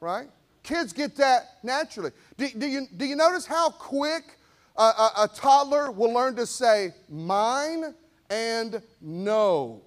Right? 0.00 0.28
Kids 0.62 0.94
get 0.94 1.16
that 1.16 1.58
naturally. 1.62 2.12
Do, 2.38 2.48
do 2.56 2.66
you, 2.66 2.86
do 2.96 3.04
you 3.04 3.16
notice 3.16 3.44
how 3.44 3.70
quick 3.70 4.38
a, 4.76 4.82
a, 4.82 5.12
a 5.24 5.28
toddler 5.34 5.90
will 5.90 6.12
learn 6.12 6.36
to 6.36 6.46
say 6.46 6.94
mine 7.10 7.94
and 8.30 8.80
no? 9.02 9.82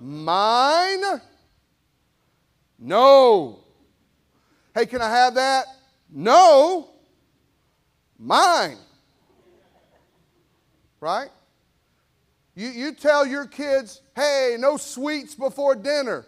Mine? 0.00 1.20
No. 2.78 3.60
Hey, 4.74 4.86
can 4.86 5.00
I 5.00 5.10
have 5.10 5.34
that? 5.34 5.66
No. 6.10 6.90
Mine 8.18 8.78
right? 11.04 11.28
You, 12.56 12.68
you 12.68 12.92
tell 12.92 13.26
your 13.26 13.46
kids, 13.46 14.00
hey, 14.16 14.56
no 14.58 14.78
sweets 14.78 15.34
before 15.34 15.74
dinner. 15.74 16.24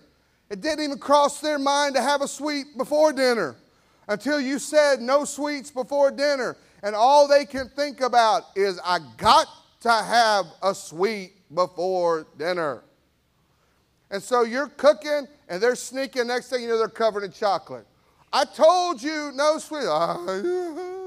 It 0.51 0.61
didn't 0.61 0.85
even 0.85 0.99
cross 0.99 1.41
their 1.41 1.59
mind 1.59 1.95
to 1.95 2.03
have 2.03 2.21
a 2.21 2.29
sweet 2.29 2.77
before 2.77 3.13
dinner 3.15 3.57
until 4.07 4.39
you 4.39 4.59
said 4.59 5.01
no 5.01 5.25
sweets 5.25 5.71
before 5.71 6.11
dinner. 6.11 6.59
And 6.83 6.95
all 6.95 7.27
they 7.27 7.47
can 7.47 7.71
think 7.71 8.03
about 8.03 8.43
is, 8.55 8.79
I 8.85 8.99
got 9.17 9.47
to 9.81 9.91
have 9.91 10.45
a 10.63 10.75
sweet 10.75 11.33
before 11.55 12.27
dinner. 12.37 12.83
And 14.11 14.23
so 14.23 14.43
you're 14.43 14.69
cooking 14.69 15.27
and 15.49 15.63
they're 15.63 15.75
sneaking. 15.75 16.29
Next 16.29 16.49
thing 16.49 16.63
you 16.63 16.69
know, 16.69 16.79
they're 16.79 16.89
covered 16.89 17.25
in 17.25 17.33
chocolate. 17.33 17.87
I 18.33 18.45
told 18.45 19.03
you 19.03 19.33
no 19.35 19.59
sweet. 19.59 19.87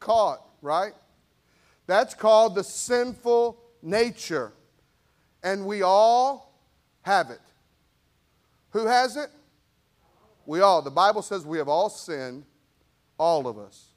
caught, 0.00 0.42
right? 0.62 0.92
That's 1.86 2.14
called 2.14 2.54
the 2.54 2.64
sinful 2.64 3.58
nature. 3.82 4.52
And 5.42 5.66
we 5.66 5.82
all 5.82 6.58
have 7.02 7.30
it. 7.30 7.40
Who 8.70 8.86
has 8.86 9.16
it? 9.16 9.30
We 10.46 10.60
all. 10.60 10.82
The 10.82 10.90
Bible 10.90 11.22
says 11.22 11.44
we 11.44 11.58
have 11.58 11.68
all 11.68 11.90
sinned, 11.90 12.44
all 13.18 13.46
of 13.46 13.58
us. 13.58 13.88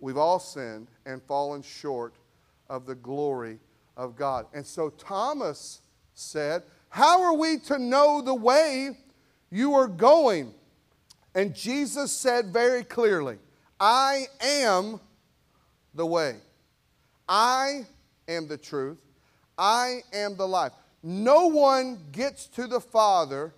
We've 0.00 0.16
all 0.16 0.38
sinned 0.38 0.88
and 1.06 1.22
fallen 1.22 1.62
short 1.62 2.14
of 2.68 2.86
the 2.86 2.94
glory 2.94 3.58
of 3.96 4.16
God. 4.16 4.46
And 4.52 4.66
so 4.66 4.90
Thomas 4.90 5.80
said, 6.14 6.62
How 6.88 7.22
are 7.22 7.34
we 7.34 7.58
to 7.60 7.78
know 7.78 8.22
the 8.22 8.34
way 8.34 8.96
you 9.50 9.74
are 9.74 9.88
going? 9.88 10.54
And 11.34 11.54
Jesus 11.54 12.12
said 12.12 12.46
very 12.46 12.84
clearly, 12.84 13.38
I 13.80 14.26
am 14.40 15.00
the 15.94 16.06
way. 16.06 16.36
I 17.28 17.86
am 18.28 18.48
the 18.48 18.58
truth. 18.58 18.98
I 19.56 20.00
am 20.12 20.36
the 20.36 20.46
life. 20.46 20.72
No 21.02 21.46
one 21.46 21.98
gets 22.12 22.46
to 22.48 22.66
the 22.66 22.80
Father 22.80 23.54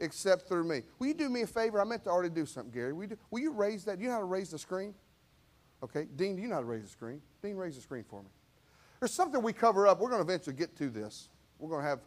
except 0.00 0.48
through 0.48 0.64
me. 0.64 0.82
Will 0.98 1.08
you 1.08 1.14
do 1.14 1.28
me 1.28 1.42
a 1.42 1.46
favor? 1.46 1.80
I 1.80 1.84
meant 1.84 2.04
to 2.04 2.10
already 2.10 2.34
do 2.34 2.46
something, 2.46 2.72
Gary. 2.72 2.92
Will 2.92 3.02
you, 3.02 3.08
do, 3.10 3.18
will 3.30 3.40
you 3.40 3.52
raise 3.52 3.84
that? 3.84 3.98
Do 3.98 4.02
you 4.02 4.08
know 4.08 4.14
how 4.14 4.20
to 4.20 4.26
raise 4.26 4.50
the 4.50 4.58
screen? 4.58 4.94
Okay. 5.82 6.06
Dean, 6.16 6.36
do 6.36 6.42
you 6.42 6.48
know 6.48 6.54
how 6.54 6.60
to 6.60 6.66
raise 6.66 6.82
the 6.82 6.88
screen? 6.88 7.20
Dean, 7.42 7.56
raise 7.56 7.76
the 7.76 7.82
screen 7.82 8.04
for 8.08 8.22
me. 8.22 8.28
There's 9.00 9.12
something 9.12 9.42
we 9.42 9.52
cover 9.52 9.86
up. 9.86 9.98
We're 9.98 10.10
going 10.10 10.24
to 10.24 10.30
eventually 10.30 10.56
get 10.56 10.76
to 10.76 10.88
this. 10.88 11.28
We're 11.58 11.70
going 11.70 11.82
to 11.82 11.88
have, 11.88 12.00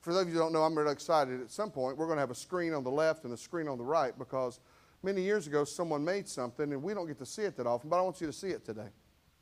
for 0.00 0.12
those 0.12 0.22
of 0.22 0.28
you 0.28 0.34
who 0.34 0.40
don't 0.40 0.52
know, 0.52 0.62
I'm 0.62 0.76
really 0.76 0.92
excited. 0.92 1.40
At 1.40 1.50
some 1.50 1.70
point, 1.70 1.96
we're 1.96 2.06
going 2.06 2.16
to 2.16 2.20
have 2.20 2.30
a 2.30 2.34
screen 2.34 2.74
on 2.74 2.84
the 2.84 2.90
left 2.90 3.24
and 3.24 3.32
a 3.32 3.36
screen 3.36 3.68
on 3.68 3.78
the 3.78 3.84
right 3.84 4.16
because– 4.18 4.60
many 5.02 5.22
years 5.22 5.46
ago, 5.46 5.64
someone 5.64 6.04
made 6.04 6.28
something, 6.28 6.72
and 6.72 6.82
we 6.82 6.94
don't 6.94 7.06
get 7.06 7.18
to 7.18 7.26
see 7.26 7.42
it 7.42 7.56
that 7.56 7.66
often, 7.66 7.90
but 7.90 7.98
I 7.98 8.02
want 8.02 8.20
you 8.20 8.26
to 8.26 8.32
see 8.32 8.48
it 8.48 8.64
today. 8.64 8.88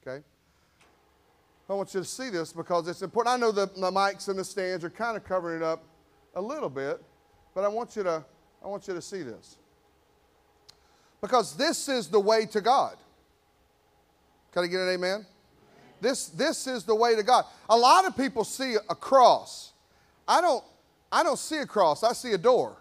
Okay? 0.07 0.25
I 1.69 1.75
want 1.75 1.95
you 1.95 2.01
to 2.01 2.07
see 2.07 2.31
this 2.31 2.53
because 2.53 2.89
it's 2.89 3.03
important. 3.03 3.35
I 3.35 3.39
know 3.39 3.53
the, 3.53 3.67
the 3.67 3.91
mics 3.91 4.29
and 4.29 4.39
the 4.39 4.45
stands 4.45 4.85
are 4.85 4.91
kind 4.91 5.17
of 5.17 5.25
covering 5.25 5.59
it 5.59 5.63
up 5.63 5.85
a 6.35 6.43
little 6.43 6.71
bit, 6.71 7.01
but 7.55 7.65
I 7.65 7.69
want 7.69 7.95
you 7.95 8.03
to, 8.03 8.25
I 8.65 8.67
want 8.67 8.89
you 8.89 8.95
to 8.95 9.03
see 9.03 9.23
this. 9.23 9.59
Because 11.21 11.55
this 11.57 11.89
is 11.89 12.09
the 12.09 12.19
way 12.19 12.47
to 12.47 12.61
God. 12.61 12.97
Can 14.53 14.65
I 14.65 14.67
get 14.67 14.81
an 14.81 14.89
amen? 14.89 15.27
This, 16.01 16.29
this 16.29 16.67
is 16.67 16.85
the 16.85 16.95
way 16.95 17.15
to 17.15 17.23
God. 17.23 17.45
A 17.69 17.77
lot 17.77 18.07
of 18.07 18.17
people 18.17 18.45
see 18.45 18.77
a 18.89 18.95
cross. 18.95 19.73
I 20.27 20.41
don't, 20.41 20.65
I 21.11 21.23
don't 21.23 21.39
see 21.39 21.59
a 21.59 21.67
cross, 21.67 22.03
I 22.03 22.13
see 22.13 22.33
a 22.33 22.39
door. 22.39 22.77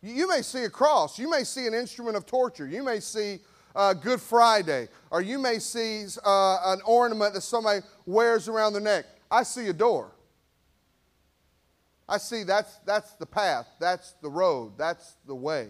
You 0.00 0.28
may 0.28 0.42
see 0.42 0.64
a 0.64 0.70
cross. 0.70 1.18
You 1.18 1.28
may 1.28 1.42
see 1.44 1.66
an 1.66 1.74
instrument 1.74 2.16
of 2.16 2.24
torture. 2.24 2.68
You 2.68 2.84
may 2.84 3.00
see 3.00 3.40
uh, 3.74 3.94
Good 3.94 4.20
Friday, 4.20 4.88
or 5.10 5.20
you 5.20 5.38
may 5.38 5.58
see 5.58 6.06
uh, 6.24 6.58
an 6.66 6.80
ornament 6.84 7.34
that 7.34 7.40
somebody 7.40 7.80
wears 8.06 8.48
around 8.48 8.74
their 8.74 8.82
neck. 8.82 9.06
I 9.30 9.42
see 9.42 9.68
a 9.68 9.72
door. 9.72 10.12
I 12.08 12.18
see 12.18 12.42
that's, 12.42 12.78
that's 12.86 13.12
the 13.14 13.26
path, 13.26 13.66
that's 13.78 14.12
the 14.22 14.30
road, 14.30 14.72
that's 14.78 15.16
the 15.26 15.34
way. 15.34 15.68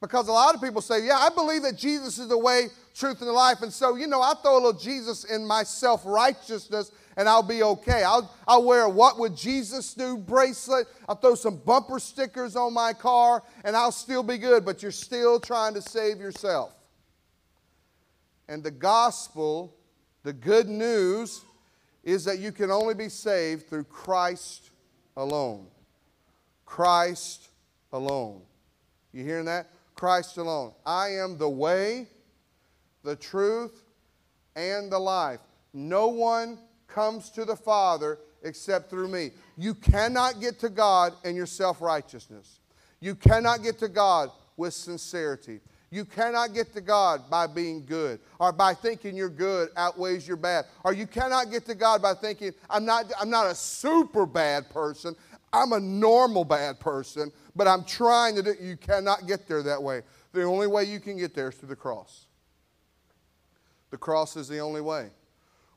Because 0.00 0.28
a 0.28 0.32
lot 0.32 0.54
of 0.54 0.60
people 0.60 0.82
say, 0.82 1.06
Yeah, 1.06 1.16
I 1.16 1.30
believe 1.30 1.62
that 1.62 1.76
Jesus 1.76 2.18
is 2.18 2.28
the 2.28 2.38
way, 2.38 2.68
truth, 2.94 3.20
and 3.20 3.28
the 3.28 3.32
life. 3.32 3.62
And 3.62 3.72
so, 3.72 3.96
you 3.96 4.06
know, 4.06 4.20
I 4.20 4.34
throw 4.42 4.54
a 4.54 4.60
little 4.60 4.72
Jesus 4.72 5.24
in 5.24 5.46
my 5.46 5.62
self 5.62 6.02
righteousness 6.04 6.92
and 7.16 7.28
I'll 7.28 7.42
be 7.42 7.62
okay. 7.62 8.02
I'll, 8.02 8.30
I'll 8.46 8.64
wear 8.64 8.82
a 8.82 8.90
What 8.90 9.18
Would 9.18 9.34
Jesus 9.34 9.94
Do 9.94 10.18
bracelet. 10.18 10.86
I'll 11.08 11.16
throw 11.16 11.34
some 11.34 11.56
bumper 11.56 11.98
stickers 11.98 12.56
on 12.56 12.74
my 12.74 12.92
car 12.92 13.42
and 13.64 13.74
I'll 13.74 13.92
still 13.92 14.22
be 14.22 14.36
good. 14.36 14.64
But 14.64 14.82
you're 14.82 14.92
still 14.92 15.40
trying 15.40 15.74
to 15.74 15.82
save 15.82 16.18
yourself. 16.18 16.74
And 18.48 18.62
the 18.62 18.70
gospel, 18.70 19.74
the 20.22 20.32
good 20.32 20.68
news, 20.68 21.42
is 22.04 22.24
that 22.26 22.38
you 22.38 22.52
can 22.52 22.70
only 22.70 22.94
be 22.94 23.08
saved 23.08 23.68
through 23.68 23.84
Christ 23.84 24.70
alone. 25.16 25.66
Christ 26.64 27.48
alone. 27.92 28.42
You 29.12 29.24
hearing 29.24 29.46
that? 29.46 29.68
Christ 29.96 30.36
alone. 30.36 30.72
I 30.84 31.08
am 31.08 31.38
the 31.38 31.48
way, 31.48 32.06
the 33.02 33.16
truth, 33.16 33.82
and 34.54 34.92
the 34.92 34.98
life. 34.98 35.40
No 35.72 36.08
one 36.08 36.58
comes 36.86 37.30
to 37.30 37.44
the 37.44 37.56
Father 37.56 38.18
except 38.42 38.90
through 38.90 39.08
me. 39.08 39.30
You 39.56 39.74
cannot 39.74 40.40
get 40.40 40.60
to 40.60 40.68
God 40.68 41.14
in 41.24 41.34
your 41.34 41.46
self 41.46 41.80
righteousness. 41.80 42.60
You 43.00 43.14
cannot 43.14 43.62
get 43.62 43.78
to 43.80 43.88
God 43.88 44.30
with 44.56 44.74
sincerity. 44.74 45.60
You 45.90 46.04
cannot 46.04 46.52
get 46.52 46.72
to 46.74 46.80
God 46.80 47.30
by 47.30 47.46
being 47.46 47.86
good 47.86 48.18
or 48.40 48.52
by 48.52 48.74
thinking 48.74 49.16
you're 49.16 49.28
good 49.28 49.68
outweighs 49.76 50.26
your 50.26 50.36
bad. 50.36 50.66
Or 50.84 50.92
you 50.92 51.06
cannot 51.06 51.50
get 51.50 51.64
to 51.66 51.74
God 51.74 52.02
by 52.02 52.14
thinking, 52.14 52.52
I'm 52.68 52.84
not, 52.84 53.12
I'm 53.20 53.30
not 53.30 53.46
a 53.46 53.54
super 53.54 54.26
bad 54.26 54.68
person. 54.70 55.14
I'm 55.56 55.72
a 55.72 55.80
normal 55.80 56.44
bad 56.44 56.78
person, 56.78 57.32
but 57.54 57.66
I'm 57.66 57.82
trying 57.84 58.36
to 58.36 58.42
do 58.42 58.54
You 58.60 58.76
cannot 58.76 59.26
get 59.26 59.48
there 59.48 59.62
that 59.62 59.82
way. 59.82 60.02
The 60.32 60.42
only 60.42 60.66
way 60.66 60.84
you 60.84 61.00
can 61.00 61.16
get 61.16 61.34
there 61.34 61.48
is 61.48 61.54
through 61.54 61.70
the 61.70 61.76
cross. 61.76 62.26
The 63.88 63.96
cross 63.96 64.36
is 64.36 64.48
the 64.48 64.58
only 64.58 64.82
way. 64.82 65.08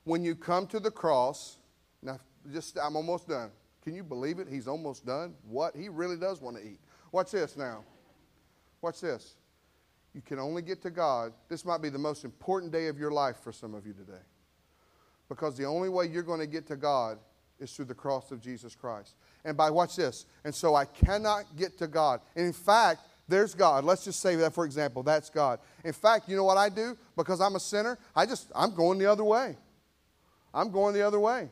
When 0.04 0.22
you 0.22 0.36
come 0.36 0.68
to 0.68 0.82
the 0.82 0.92
cross, 0.92 1.58
now 2.02 2.20
just 2.52 2.78
I'm 2.78 2.98
almost 2.98 3.30
done. 3.30 3.52
Can 3.82 3.96
you 3.96 4.04
believe 4.04 4.40
it? 4.40 4.50
He's 4.50 4.68
almost 4.68 5.06
done. 5.06 5.34
What? 5.48 5.78
He 5.78 5.88
really 5.88 6.18
does 6.18 6.42
want 6.42 6.58
to 6.58 6.64
eat. 6.64 6.80
Watch 7.14 7.32
this 7.32 7.56
now. 7.56 7.86
Watch 8.82 9.00
this. 9.00 9.36
You 10.14 10.22
can 10.22 10.40
only 10.40 10.62
get 10.62 10.82
to 10.82 10.90
God. 10.90 11.32
This 11.48 11.64
might 11.64 11.82
be 11.82 11.88
the 11.88 11.98
most 11.98 12.26
important 12.26 12.74
day 12.74 12.88
of 12.88 12.98
your 12.98 13.12
life 13.12 13.38
for 13.38 13.54
some 13.54 13.74
of 13.74 13.88
you 13.88 13.94
today. 13.94 14.24
Because 15.30 15.56
the 15.56 15.66
only 15.66 15.88
way 15.88 16.08
you're 16.08 16.24
going 16.24 16.40
to 16.42 16.48
get 16.48 16.68
to 16.68 16.76
God 16.76 17.20
is 17.60 17.72
through 17.72 17.86
the 17.86 17.96
cross 17.96 18.32
of 18.32 18.42
Jesus 18.42 18.76
Christ. 18.76 19.16
And 19.46 19.56
by, 19.56 19.70
watch 19.70 19.96
this, 19.96 20.26
and 20.44 20.54
so 20.54 20.76
I 20.76 20.86
cannot 20.86 21.56
get 21.56 21.78
to 21.78 21.88
God. 21.88 22.20
And 22.36 22.46
in 22.46 22.54
fact, 22.54 23.02
there's 23.28 23.54
God. 23.54 23.84
Let's 23.86 24.04
just 24.04 24.20
say 24.20 24.36
that, 24.36 24.54
for 24.54 24.66
example, 24.66 25.04
that's 25.04 25.30
God. 25.30 25.60
In 25.86 25.94
fact, 25.94 26.28
you 26.28 26.36
know 26.36 26.44
what 26.44 26.58
I 26.58 26.68
do? 26.68 26.98
Because 27.16 27.40
I'm 27.40 27.56
a 27.56 27.60
sinner, 27.60 27.98
I 28.16 28.26
just, 28.26 28.52
I'm 28.54 28.74
going 28.76 28.98
the 28.98 29.06
other 29.06 29.24
way. 29.24 29.56
I'm 30.54 30.72
going 30.72 30.94
the 30.94 31.04
other 31.04 31.20
way. 31.20 31.50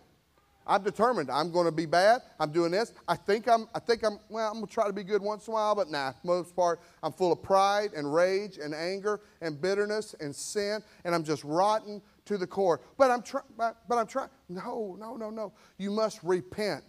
I'm 0.66 0.84
determined. 0.84 1.32
I'm 1.32 1.52
going 1.52 1.66
to 1.66 1.72
be 1.72 1.86
bad. 1.86 2.22
I'm 2.40 2.52
doing 2.52 2.72
this. 2.72 2.92
I 3.08 3.16
think 3.16 3.48
I'm, 3.48 3.70
I 3.74 3.80
think 3.80 4.04
I'm, 4.04 4.20
well, 4.28 4.48
I'm 4.48 4.56
going 4.56 4.68
to 4.68 4.74
try 4.74 4.86
to 4.88 4.94
be 4.94 5.04
good 5.04 5.22
once 5.22 5.48
in 5.48 5.52
a 5.52 5.56
while, 5.56 5.76
but 5.76 5.90
nah, 5.90 6.12
most 6.24 6.56
part, 6.56 6.82
I'm 7.02 7.14
full 7.14 7.32
of 7.32 7.42
pride 7.42 7.92
and 7.96 8.14
rage 8.14 8.58
and 8.58 8.76
anger 8.76 9.22
and 9.40 9.62
bitterness 9.62 10.14
and 10.20 10.36
sin, 10.36 10.84
and 11.06 11.16
I'm 11.16 11.24
just 11.24 11.44
rotten 11.46 12.02
to 12.26 12.38
the 12.38 12.48
core. 12.48 12.82
But 12.98 13.12
I'm 13.12 13.22
trying, 13.22 13.46
but, 13.58 13.78
but 13.88 13.98
I'm 13.98 14.08
trying. 14.08 14.30
No, 14.50 14.98
no, 15.00 15.16
no, 15.16 15.30
no. 15.30 15.54
You 15.78 15.92
must 15.92 16.22
repent. 16.22 16.84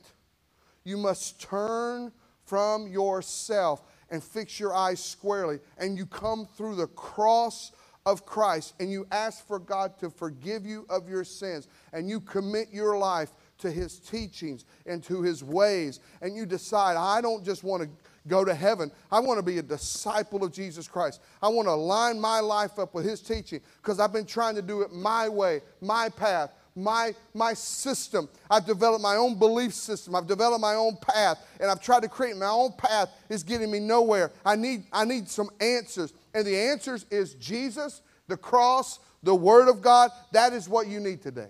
You 0.84 0.96
must 0.96 1.40
turn 1.40 2.12
from 2.44 2.88
yourself 2.88 3.82
and 4.10 4.22
fix 4.22 4.58
your 4.58 4.74
eyes 4.74 5.02
squarely, 5.02 5.60
and 5.76 5.98
you 5.98 6.06
come 6.06 6.46
through 6.46 6.76
the 6.76 6.86
cross 6.86 7.72
of 8.06 8.24
Christ 8.24 8.72
and 8.80 8.90
you 8.90 9.06
ask 9.10 9.46
for 9.46 9.58
God 9.58 9.98
to 9.98 10.08
forgive 10.08 10.64
you 10.64 10.86
of 10.88 11.10
your 11.10 11.24
sins 11.24 11.68
and 11.92 12.08
you 12.08 12.20
commit 12.20 12.68
your 12.72 12.96
life 12.96 13.32
to 13.58 13.70
his 13.70 13.98
teachings 13.98 14.64
and 14.86 15.02
to 15.04 15.20
his 15.20 15.44
ways, 15.44 16.00
and 16.22 16.34
you 16.34 16.46
decide, 16.46 16.96
I 16.96 17.20
don't 17.20 17.44
just 17.44 17.64
want 17.64 17.82
to 17.82 17.88
go 18.26 18.44
to 18.44 18.54
heaven, 18.54 18.90
I 19.10 19.20
want 19.20 19.38
to 19.38 19.42
be 19.42 19.58
a 19.58 19.62
disciple 19.62 20.44
of 20.44 20.52
Jesus 20.52 20.86
Christ. 20.86 21.20
I 21.42 21.48
want 21.48 21.66
to 21.66 21.74
line 21.74 22.20
my 22.20 22.40
life 22.40 22.78
up 22.78 22.94
with 22.94 23.04
his 23.04 23.20
teaching 23.20 23.60
because 23.82 23.98
I've 24.00 24.12
been 24.12 24.26
trying 24.26 24.54
to 24.54 24.62
do 24.62 24.82
it 24.82 24.92
my 24.92 25.28
way, 25.28 25.60
my 25.80 26.08
path. 26.08 26.52
My, 26.78 27.14
my 27.34 27.54
system. 27.54 28.28
I've 28.50 28.64
developed 28.64 29.02
my 29.02 29.16
own 29.16 29.38
belief 29.38 29.74
system. 29.74 30.14
I've 30.14 30.26
developed 30.26 30.60
my 30.60 30.74
own 30.74 30.96
path, 30.96 31.44
and 31.60 31.70
I've 31.70 31.80
tried 31.80 32.02
to 32.02 32.08
create 32.08 32.36
my 32.36 32.46
own 32.46 32.72
path. 32.72 33.10
It's 33.28 33.42
getting 33.42 33.70
me 33.70 33.80
nowhere. 33.80 34.30
I 34.44 34.54
need, 34.54 34.84
I 34.92 35.04
need 35.04 35.28
some 35.28 35.50
answers. 35.60 36.12
And 36.34 36.46
the 36.46 36.56
answers 36.56 37.04
is 37.10 37.34
Jesus, 37.34 38.02
the 38.28 38.36
cross, 38.36 39.00
the 39.22 39.34
Word 39.34 39.68
of 39.68 39.82
God. 39.82 40.10
That 40.32 40.52
is 40.52 40.68
what 40.68 40.86
you 40.86 41.00
need 41.00 41.20
today. 41.22 41.48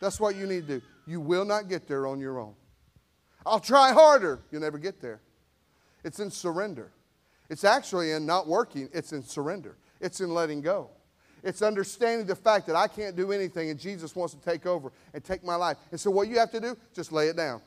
That's 0.00 0.20
what 0.20 0.36
you 0.36 0.46
need 0.46 0.66
to 0.68 0.80
do. 0.80 0.86
You 1.06 1.20
will 1.20 1.44
not 1.44 1.68
get 1.68 1.88
there 1.88 2.06
on 2.06 2.20
your 2.20 2.38
own. 2.38 2.54
I'll 3.44 3.60
try 3.60 3.92
harder. 3.92 4.40
You'll 4.50 4.62
never 4.62 4.78
get 4.78 5.00
there. 5.00 5.20
It's 6.04 6.20
in 6.20 6.30
surrender. 6.30 6.92
It's 7.50 7.64
actually 7.64 8.12
in 8.12 8.24
not 8.24 8.46
working, 8.46 8.88
it's 8.92 9.12
in 9.12 9.22
surrender. 9.22 9.76
It's 10.00 10.20
in 10.20 10.32
letting 10.32 10.60
go. 10.60 10.90
It's 11.44 11.60
understanding 11.60 12.26
the 12.26 12.34
fact 12.34 12.66
that 12.68 12.74
I 12.74 12.88
can't 12.88 13.14
do 13.14 13.30
anything 13.30 13.68
and 13.68 13.78
Jesus 13.78 14.16
wants 14.16 14.32
to 14.34 14.40
take 14.40 14.64
over 14.64 14.90
and 15.12 15.22
take 15.22 15.44
my 15.44 15.56
life. 15.56 15.76
And 15.90 16.00
so, 16.00 16.10
what 16.10 16.26
you 16.26 16.38
have 16.38 16.50
to 16.52 16.60
do, 16.60 16.76
just 16.94 17.12
lay 17.12 17.28
it 17.28 17.36
down. 17.36 17.60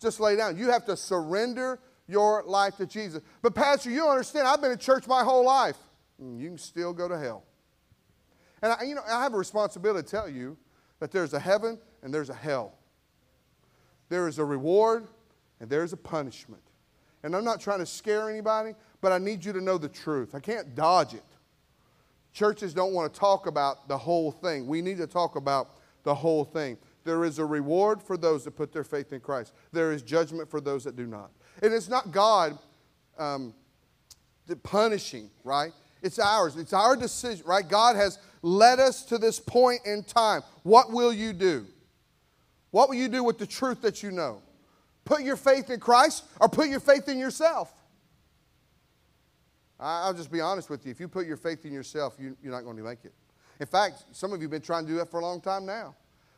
Just 0.00 0.18
lay 0.18 0.34
down. 0.34 0.58
You 0.58 0.70
have 0.70 0.84
to 0.86 0.96
surrender 0.96 1.78
your 2.08 2.42
life 2.44 2.76
to 2.78 2.86
Jesus. 2.86 3.22
But, 3.42 3.54
Pastor, 3.54 3.90
you 3.90 3.98
don't 3.98 4.10
understand. 4.10 4.48
I've 4.48 4.60
been 4.60 4.72
in 4.72 4.78
church 4.78 5.06
my 5.06 5.22
whole 5.22 5.44
life. 5.44 5.76
Mm, 6.20 6.40
you 6.40 6.48
can 6.48 6.58
still 6.58 6.92
go 6.92 7.06
to 7.06 7.16
hell. 7.16 7.44
And, 8.60 8.72
I, 8.72 8.82
you 8.82 8.96
know, 8.96 9.02
I 9.06 9.22
have 9.22 9.34
a 9.34 9.38
responsibility 9.38 10.04
to 10.04 10.10
tell 10.10 10.28
you 10.28 10.56
that 10.98 11.12
there's 11.12 11.32
a 11.32 11.38
heaven 11.38 11.78
and 12.02 12.12
there's 12.12 12.28
a 12.28 12.34
hell. 12.34 12.74
There 14.08 14.26
is 14.26 14.40
a 14.40 14.44
reward 14.44 15.06
and 15.60 15.70
there's 15.70 15.92
a 15.92 15.96
punishment. 15.96 16.62
And 17.22 17.36
I'm 17.36 17.44
not 17.44 17.60
trying 17.60 17.78
to 17.78 17.86
scare 17.86 18.28
anybody, 18.28 18.74
but 19.00 19.12
I 19.12 19.18
need 19.18 19.44
you 19.44 19.52
to 19.52 19.60
know 19.60 19.78
the 19.78 19.88
truth. 19.88 20.34
I 20.34 20.40
can't 20.40 20.74
dodge 20.74 21.14
it. 21.14 21.22
Churches 22.34 22.74
don't 22.74 22.92
want 22.92 23.14
to 23.14 23.18
talk 23.18 23.46
about 23.46 23.86
the 23.86 23.96
whole 23.96 24.32
thing. 24.32 24.66
We 24.66 24.82
need 24.82 24.98
to 24.98 25.06
talk 25.06 25.36
about 25.36 25.70
the 26.02 26.14
whole 26.14 26.44
thing. 26.44 26.76
There 27.04 27.24
is 27.24 27.38
a 27.38 27.44
reward 27.44 28.02
for 28.02 28.16
those 28.16 28.44
that 28.44 28.52
put 28.52 28.72
their 28.72 28.82
faith 28.82 29.12
in 29.12 29.20
Christ, 29.20 29.54
there 29.72 29.92
is 29.92 30.02
judgment 30.02 30.50
for 30.50 30.60
those 30.60 30.84
that 30.84 30.96
do 30.96 31.06
not. 31.06 31.30
And 31.62 31.72
it's 31.72 31.88
not 31.88 32.10
God 32.10 32.58
um, 33.18 33.54
punishing, 34.64 35.30
right? 35.44 35.72
It's 36.02 36.18
ours. 36.18 36.56
It's 36.56 36.72
our 36.72 36.96
decision, 36.96 37.46
right? 37.46 37.66
God 37.66 37.96
has 37.96 38.18
led 38.42 38.80
us 38.80 39.04
to 39.04 39.16
this 39.16 39.38
point 39.38 39.80
in 39.86 40.02
time. 40.02 40.42
What 40.64 40.92
will 40.92 41.12
you 41.12 41.32
do? 41.32 41.66
What 42.72 42.88
will 42.88 42.96
you 42.96 43.08
do 43.08 43.22
with 43.22 43.38
the 43.38 43.46
truth 43.46 43.80
that 43.82 44.02
you 44.02 44.10
know? 44.10 44.42
Put 45.04 45.22
your 45.22 45.36
faith 45.36 45.70
in 45.70 45.78
Christ 45.78 46.24
or 46.40 46.48
put 46.48 46.68
your 46.68 46.80
faith 46.80 47.08
in 47.08 47.18
yourself? 47.18 47.72
I'll 49.78 50.14
just 50.14 50.30
be 50.30 50.40
honest 50.40 50.70
with 50.70 50.84
you. 50.84 50.90
If 50.90 51.00
you 51.00 51.08
put 51.08 51.26
your 51.26 51.36
faith 51.36 51.64
in 51.64 51.72
yourself, 51.72 52.16
you, 52.18 52.36
are 52.46 52.50
not 52.50 52.62
going 52.62 52.76
to 52.76 52.82
make 52.82 53.04
it. 53.04 53.12
In 53.60 53.66
fact, 53.66 54.04
some 54.12 54.32
of 54.32 54.40
you 54.40 54.44
have 54.44 54.50
been 54.50 54.62
trying 54.62 54.84
to 54.84 54.92
do 54.92 54.98
that 54.98 55.10
for 55.10 55.20
a 55.20 55.22
long 55.22 55.40
time 55.40 55.66
now 55.66 55.94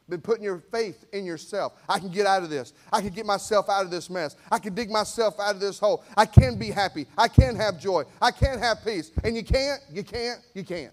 been 0.09 0.21
putting 0.21 0.45
your 0.45 0.59
faith 0.59 1.05
in 1.13 1.25
yourself. 1.25 1.75
I 1.89 1.99
can 1.99 2.11
get 2.11 2.27
out 2.27 2.43
of 2.43 2.51
this. 2.51 2.73
I 2.93 3.01
can 3.01 3.11
get 3.11 3.27
myself 3.27 3.69
out 3.69 3.85
of 3.85 3.91
this 3.91 4.09
mess. 4.09 4.37
I 4.51 4.59
can 4.59 4.75
dig 4.75 4.91
myself 4.91 5.39
out 5.41 5.55
of 5.55 5.61
this 5.61 5.79
hole. 5.79 6.05
I 6.17 6.27
can 6.27 6.57
be 6.57 6.71
happy. 6.71 7.07
I 7.19 7.29
can 7.29 7.57
have 7.57 7.79
joy. 7.79 8.05
I 8.23 8.31
can 8.31 8.59
have 8.59 8.85
peace. 8.85 9.11
And 9.25 9.37
you 9.37 9.45
can't, 9.45 9.81
you 9.91 10.05
can't, 10.05 10.41
you 10.55 10.65
can't. 10.65 10.93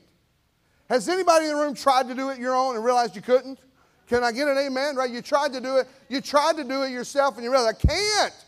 Has 0.90 1.08
anybody 1.08 1.46
in 1.46 1.56
the 1.56 1.62
room 1.62 1.74
tried 1.74 2.08
to 2.08 2.16
do 2.16 2.30
it 2.30 2.40
your 2.40 2.56
own 2.56 2.76
and 2.76 2.84
realized 2.84 3.16
you 3.16 3.22
couldn't? 3.22 3.60
Can 4.08 4.24
I 4.24 4.32
get 4.32 4.48
an 4.48 4.58
amen? 4.58 4.96
Right? 4.96 5.10
You 5.10 5.22
tried 5.22 5.54
to 5.54 5.62
do 5.62 5.78
it. 5.78 5.88
You 6.10 6.20
tried 6.20 6.58
to 6.58 6.64
do 6.64 6.84
it 6.84 6.92
yourself 6.92 7.36
and 7.36 7.44
you 7.44 7.52
realized, 7.52 7.78
I 7.84 7.88
can't. 7.88 8.46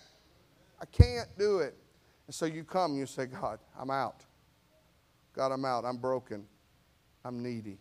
I 0.82 0.86
can't 0.86 1.30
do 1.38 1.60
it. 1.60 1.76
And 2.28 2.34
so 2.34 2.46
you 2.46 2.64
come 2.64 2.92
and 2.92 3.00
you 3.00 3.06
say, 3.06 3.26
God, 3.26 3.60
I'm 3.80 3.92
out. 3.92 4.26
God, 5.34 5.52
I'm 5.52 5.66
out. 5.66 5.86
I'm 5.86 5.98
broken. 5.98 6.46
I'm 7.24 7.44
needy. 7.44 7.80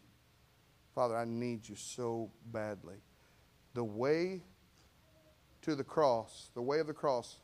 Father, 0.94 1.16
I 1.16 1.24
need 1.24 1.68
you 1.68 1.76
so 1.76 2.30
badly. 2.46 2.96
The 3.74 3.84
way 3.84 4.42
to 5.62 5.74
the 5.74 5.84
cross, 5.84 6.50
the 6.54 6.62
way 6.62 6.78
of 6.78 6.86
the 6.86 6.92
cross, 6.92 7.38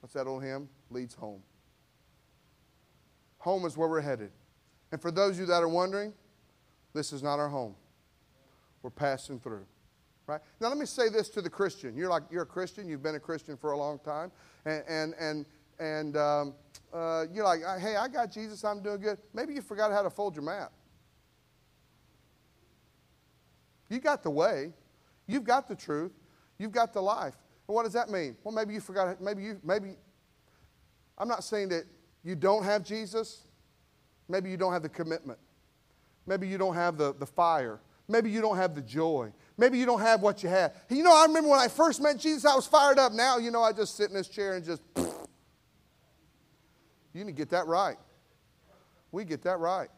what's 0.00 0.14
that 0.14 0.26
old 0.26 0.42
hymn? 0.42 0.68
Leads 0.90 1.14
home. 1.14 1.42
Home 3.38 3.64
is 3.64 3.76
where 3.76 3.88
we're 3.88 4.00
headed. 4.00 4.32
And 4.92 5.00
for 5.00 5.10
those 5.10 5.32
of 5.32 5.40
you 5.40 5.46
that 5.46 5.62
are 5.62 5.68
wondering, 5.68 6.12
this 6.92 7.12
is 7.12 7.22
not 7.22 7.38
our 7.38 7.48
home. 7.48 7.74
We're 8.82 8.90
passing 8.90 9.38
through. 9.38 9.64
Right? 10.26 10.40
Now 10.60 10.68
let 10.68 10.78
me 10.78 10.86
say 10.86 11.08
this 11.08 11.28
to 11.30 11.42
the 11.42 11.50
Christian. 11.50 11.96
You're 11.96 12.10
like 12.10 12.22
you're 12.30 12.42
a 12.42 12.46
Christian, 12.46 12.88
you've 12.88 13.02
been 13.02 13.16
a 13.16 13.20
Christian 13.20 13.56
for 13.56 13.72
a 13.72 13.76
long 13.76 13.98
time, 13.98 14.30
and 14.64 14.84
and 14.88 15.14
and 15.18 15.46
and 15.80 16.16
um, 16.16 16.54
uh, 16.92 17.24
you're 17.32 17.44
like, 17.44 17.60
hey, 17.80 17.96
I 17.96 18.06
got 18.06 18.30
Jesus, 18.30 18.62
I'm 18.64 18.82
doing 18.82 19.00
good. 19.00 19.18
Maybe 19.34 19.54
you 19.54 19.62
forgot 19.62 19.90
how 19.90 20.02
to 20.02 20.10
fold 20.10 20.36
your 20.36 20.44
map. 20.44 20.70
You 23.88 23.98
got 23.98 24.22
the 24.22 24.30
way, 24.30 24.72
you've 25.26 25.42
got 25.42 25.66
the 25.66 25.74
truth, 25.74 26.12
you've 26.58 26.70
got 26.70 26.92
the 26.92 27.00
life. 27.00 27.34
And 27.66 27.74
what 27.74 27.84
does 27.84 27.94
that 27.94 28.10
mean? 28.10 28.36
Well, 28.44 28.54
maybe 28.54 28.74
you 28.74 28.80
forgot, 28.80 29.20
maybe 29.20 29.42
you, 29.42 29.60
maybe, 29.64 29.96
I'm 31.18 31.26
not 31.26 31.42
saying 31.42 31.70
that 31.70 31.84
you 32.22 32.36
don't 32.36 32.62
have 32.62 32.84
Jesus. 32.84 33.46
Maybe 34.28 34.50
you 34.50 34.56
don't 34.56 34.72
have 34.72 34.82
the 34.82 34.88
commitment. 34.88 35.38
Maybe 36.26 36.46
you 36.46 36.58
don't 36.58 36.74
have 36.74 36.98
the, 36.98 37.14
the 37.14 37.26
fire. 37.26 37.80
Maybe 38.06 38.30
you 38.30 38.40
don't 38.40 38.56
have 38.56 38.74
the 38.74 38.82
joy. 38.82 39.32
Maybe 39.56 39.78
you 39.78 39.86
don't 39.86 40.00
have 40.00 40.20
what 40.20 40.42
you 40.42 40.48
had. 40.48 40.72
You 40.88 41.02
know, 41.02 41.16
I 41.16 41.24
remember 41.26 41.48
when 41.48 41.58
I 41.58 41.68
first 41.68 42.02
met 42.02 42.18
Jesus, 42.18 42.44
I 42.44 42.54
was 42.54 42.66
fired 42.66 42.98
up. 42.98 43.12
Now, 43.12 43.38
you 43.38 43.50
know, 43.50 43.62
I 43.62 43.72
just 43.72 43.96
sit 43.96 44.08
in 44.10 44.14
this 44.14 44.28
chair 44.28 44.54
and 44.54 44.64
just. 44.64 44.82
You 47.12 47.24
need 47.24 47.32
to 47.32 47.36
get 47.36 47.50
that 47.50 47.66
right. 47.66 47.96
We 49.12 49.24
get 49.24 49.42
that 49.42 49.58
right. 49.58 49.88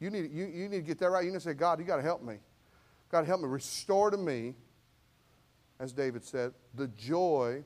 You 0.00 0.10
need, 0.10 0.30
you, 0.32 0.46
you 0.46 0.68
need 0.68 0.78
to 0.78 0.82
get 0.82 0.98
that 0.98 1.10
right. 1.10 1.24
You 1.24 1.30
need 1.30 1.38
to 1.38 1.44
say, 1.44 1.54
God, 1.54 1.78
you 1.78 1.84
got 1.84 1.96
to 1.96 2.02
help 2.02 2.22
me. 2.22 2.36
God, 3.10 3.26
help 3.26 3.40
me. 3.40 3.48
Restore 3.48 4.10
to 4.10 4.16
me, 4.16 4.54
as 5.80 5.92
David 5.92 6.24
said, 6.24 6.52
the 6.74 6.88
joy 6.88 7.64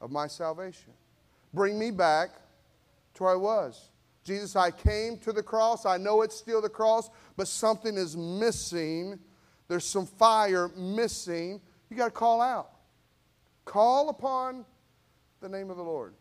of 0.00 0.10
my 0.10 0.26
salvation. 0.26 0.92
Bring 1.54 1.78
me 1.78 1.90
back 1.90 2.30
to 3.14 3.22
where 3.22 3.32
I 3.32 3.36
was. 3.36 3.90
Jesus, 4.24 4.56
I 4.56 4.70
came 4.70 5.18
to 5.18 5.32
the 5.32 5.42
cross. 5.42 5.84
I 5.84 5.98
know 5.98 6.22
it's 6.22 6.36
still 6.36 6.62
the 6.62 6.68
cross, 6.68 7.10
but 7.36 7.48
something 7.48 7.96
is 7.96 8.16
missing. 8.16 9.18
There's 9.68 9.84
some 9.84 10.06
fire 10.06 10.68
missing. 10.76 11.60
You 11.90 11.96
got 11.96 12.06
to 12.06 12.10
call 12.10 12.40
out. 12.40 12.70
Call 13.64 14.08
upon 14.08 14.64
the 15.40 15.48
name 15.48 15.70
of 15.70 15.76
the 15.76 15.82
Lord. 15.82 16.14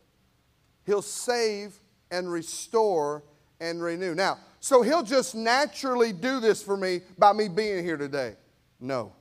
He'll 0.85 1.01
save 1.01 1.79
and 2.09 2.31
restore 2.31 3.23
and 3.59 3.81
renew. 3.81 4.15
Now, 4.15 4.39
so 4.59 4.81
he'll 4.81 5.03
just 5.03 5.35
naturally 5.35 6.13
do 6.13 6.39
this 6.39 6.61
for 6.61 6.77
me 6.77 7.01
by 7.17 7.33
me 7.33 7.47
being 7.47 7.83
here 7.83 7.97
today. 7.97 8.35
No. 8.79 9.13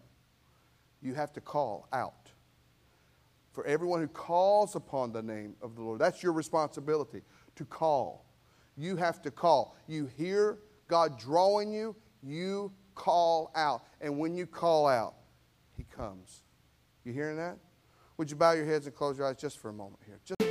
You 1.02 1.14
have 1.14 1.32
to 1.34 1.40
call 1.40 1.88
out. 1.92 2.14
For 3.52 3.64
everyone 3.66 4.00
who 4.00 4.08
calls 4.08 4.76
upon 4.76 5.12
the 5.12 5.22
name 5.22 5.56
of 5.60 5.74
the 5.74 5.82
Lord, 5.82 5.98
that's 5.98 6.22
your 6.22 6.32
responsibility 6.32 7.22
to 7.56 7.64
call. 7.64 8.26
You 8.76 8.96
have 8.96 9.20
to 9.22 9.30
call. 9.30 9.76
You 9.86 10.08
hear 10.16 10.58
God 10.88 11.18
drawing 11.18 11.72
you, 11.72 11.96
you 12.22 12.72
call 12.94 13.50
out. 13.54 13.82
And 14.00 14.18
when 14.18 14.34
you 14.34 14.46
call 14.46 14.86
out, 14.86 15.14
He 15.76 15.84
comes. 15.84 16.42
You 17.04 17.12
hearing 17.12 17.36
that? 17.38 17.58
Would 18.18 18.30
you 18.30 18.36
bow 18.36 18.52
your 18.52 18.66
heads 18.66 18.86
and 18.86 18.94
close 18.94 19.16
your 19.16 19.26
eyes 19.26 19.36
just 19.36 19.58
for 19.58 19.70
a 19.70 19.72
moment 19.72 20.00
here? 20.06 20.20
Just 20.24 20.49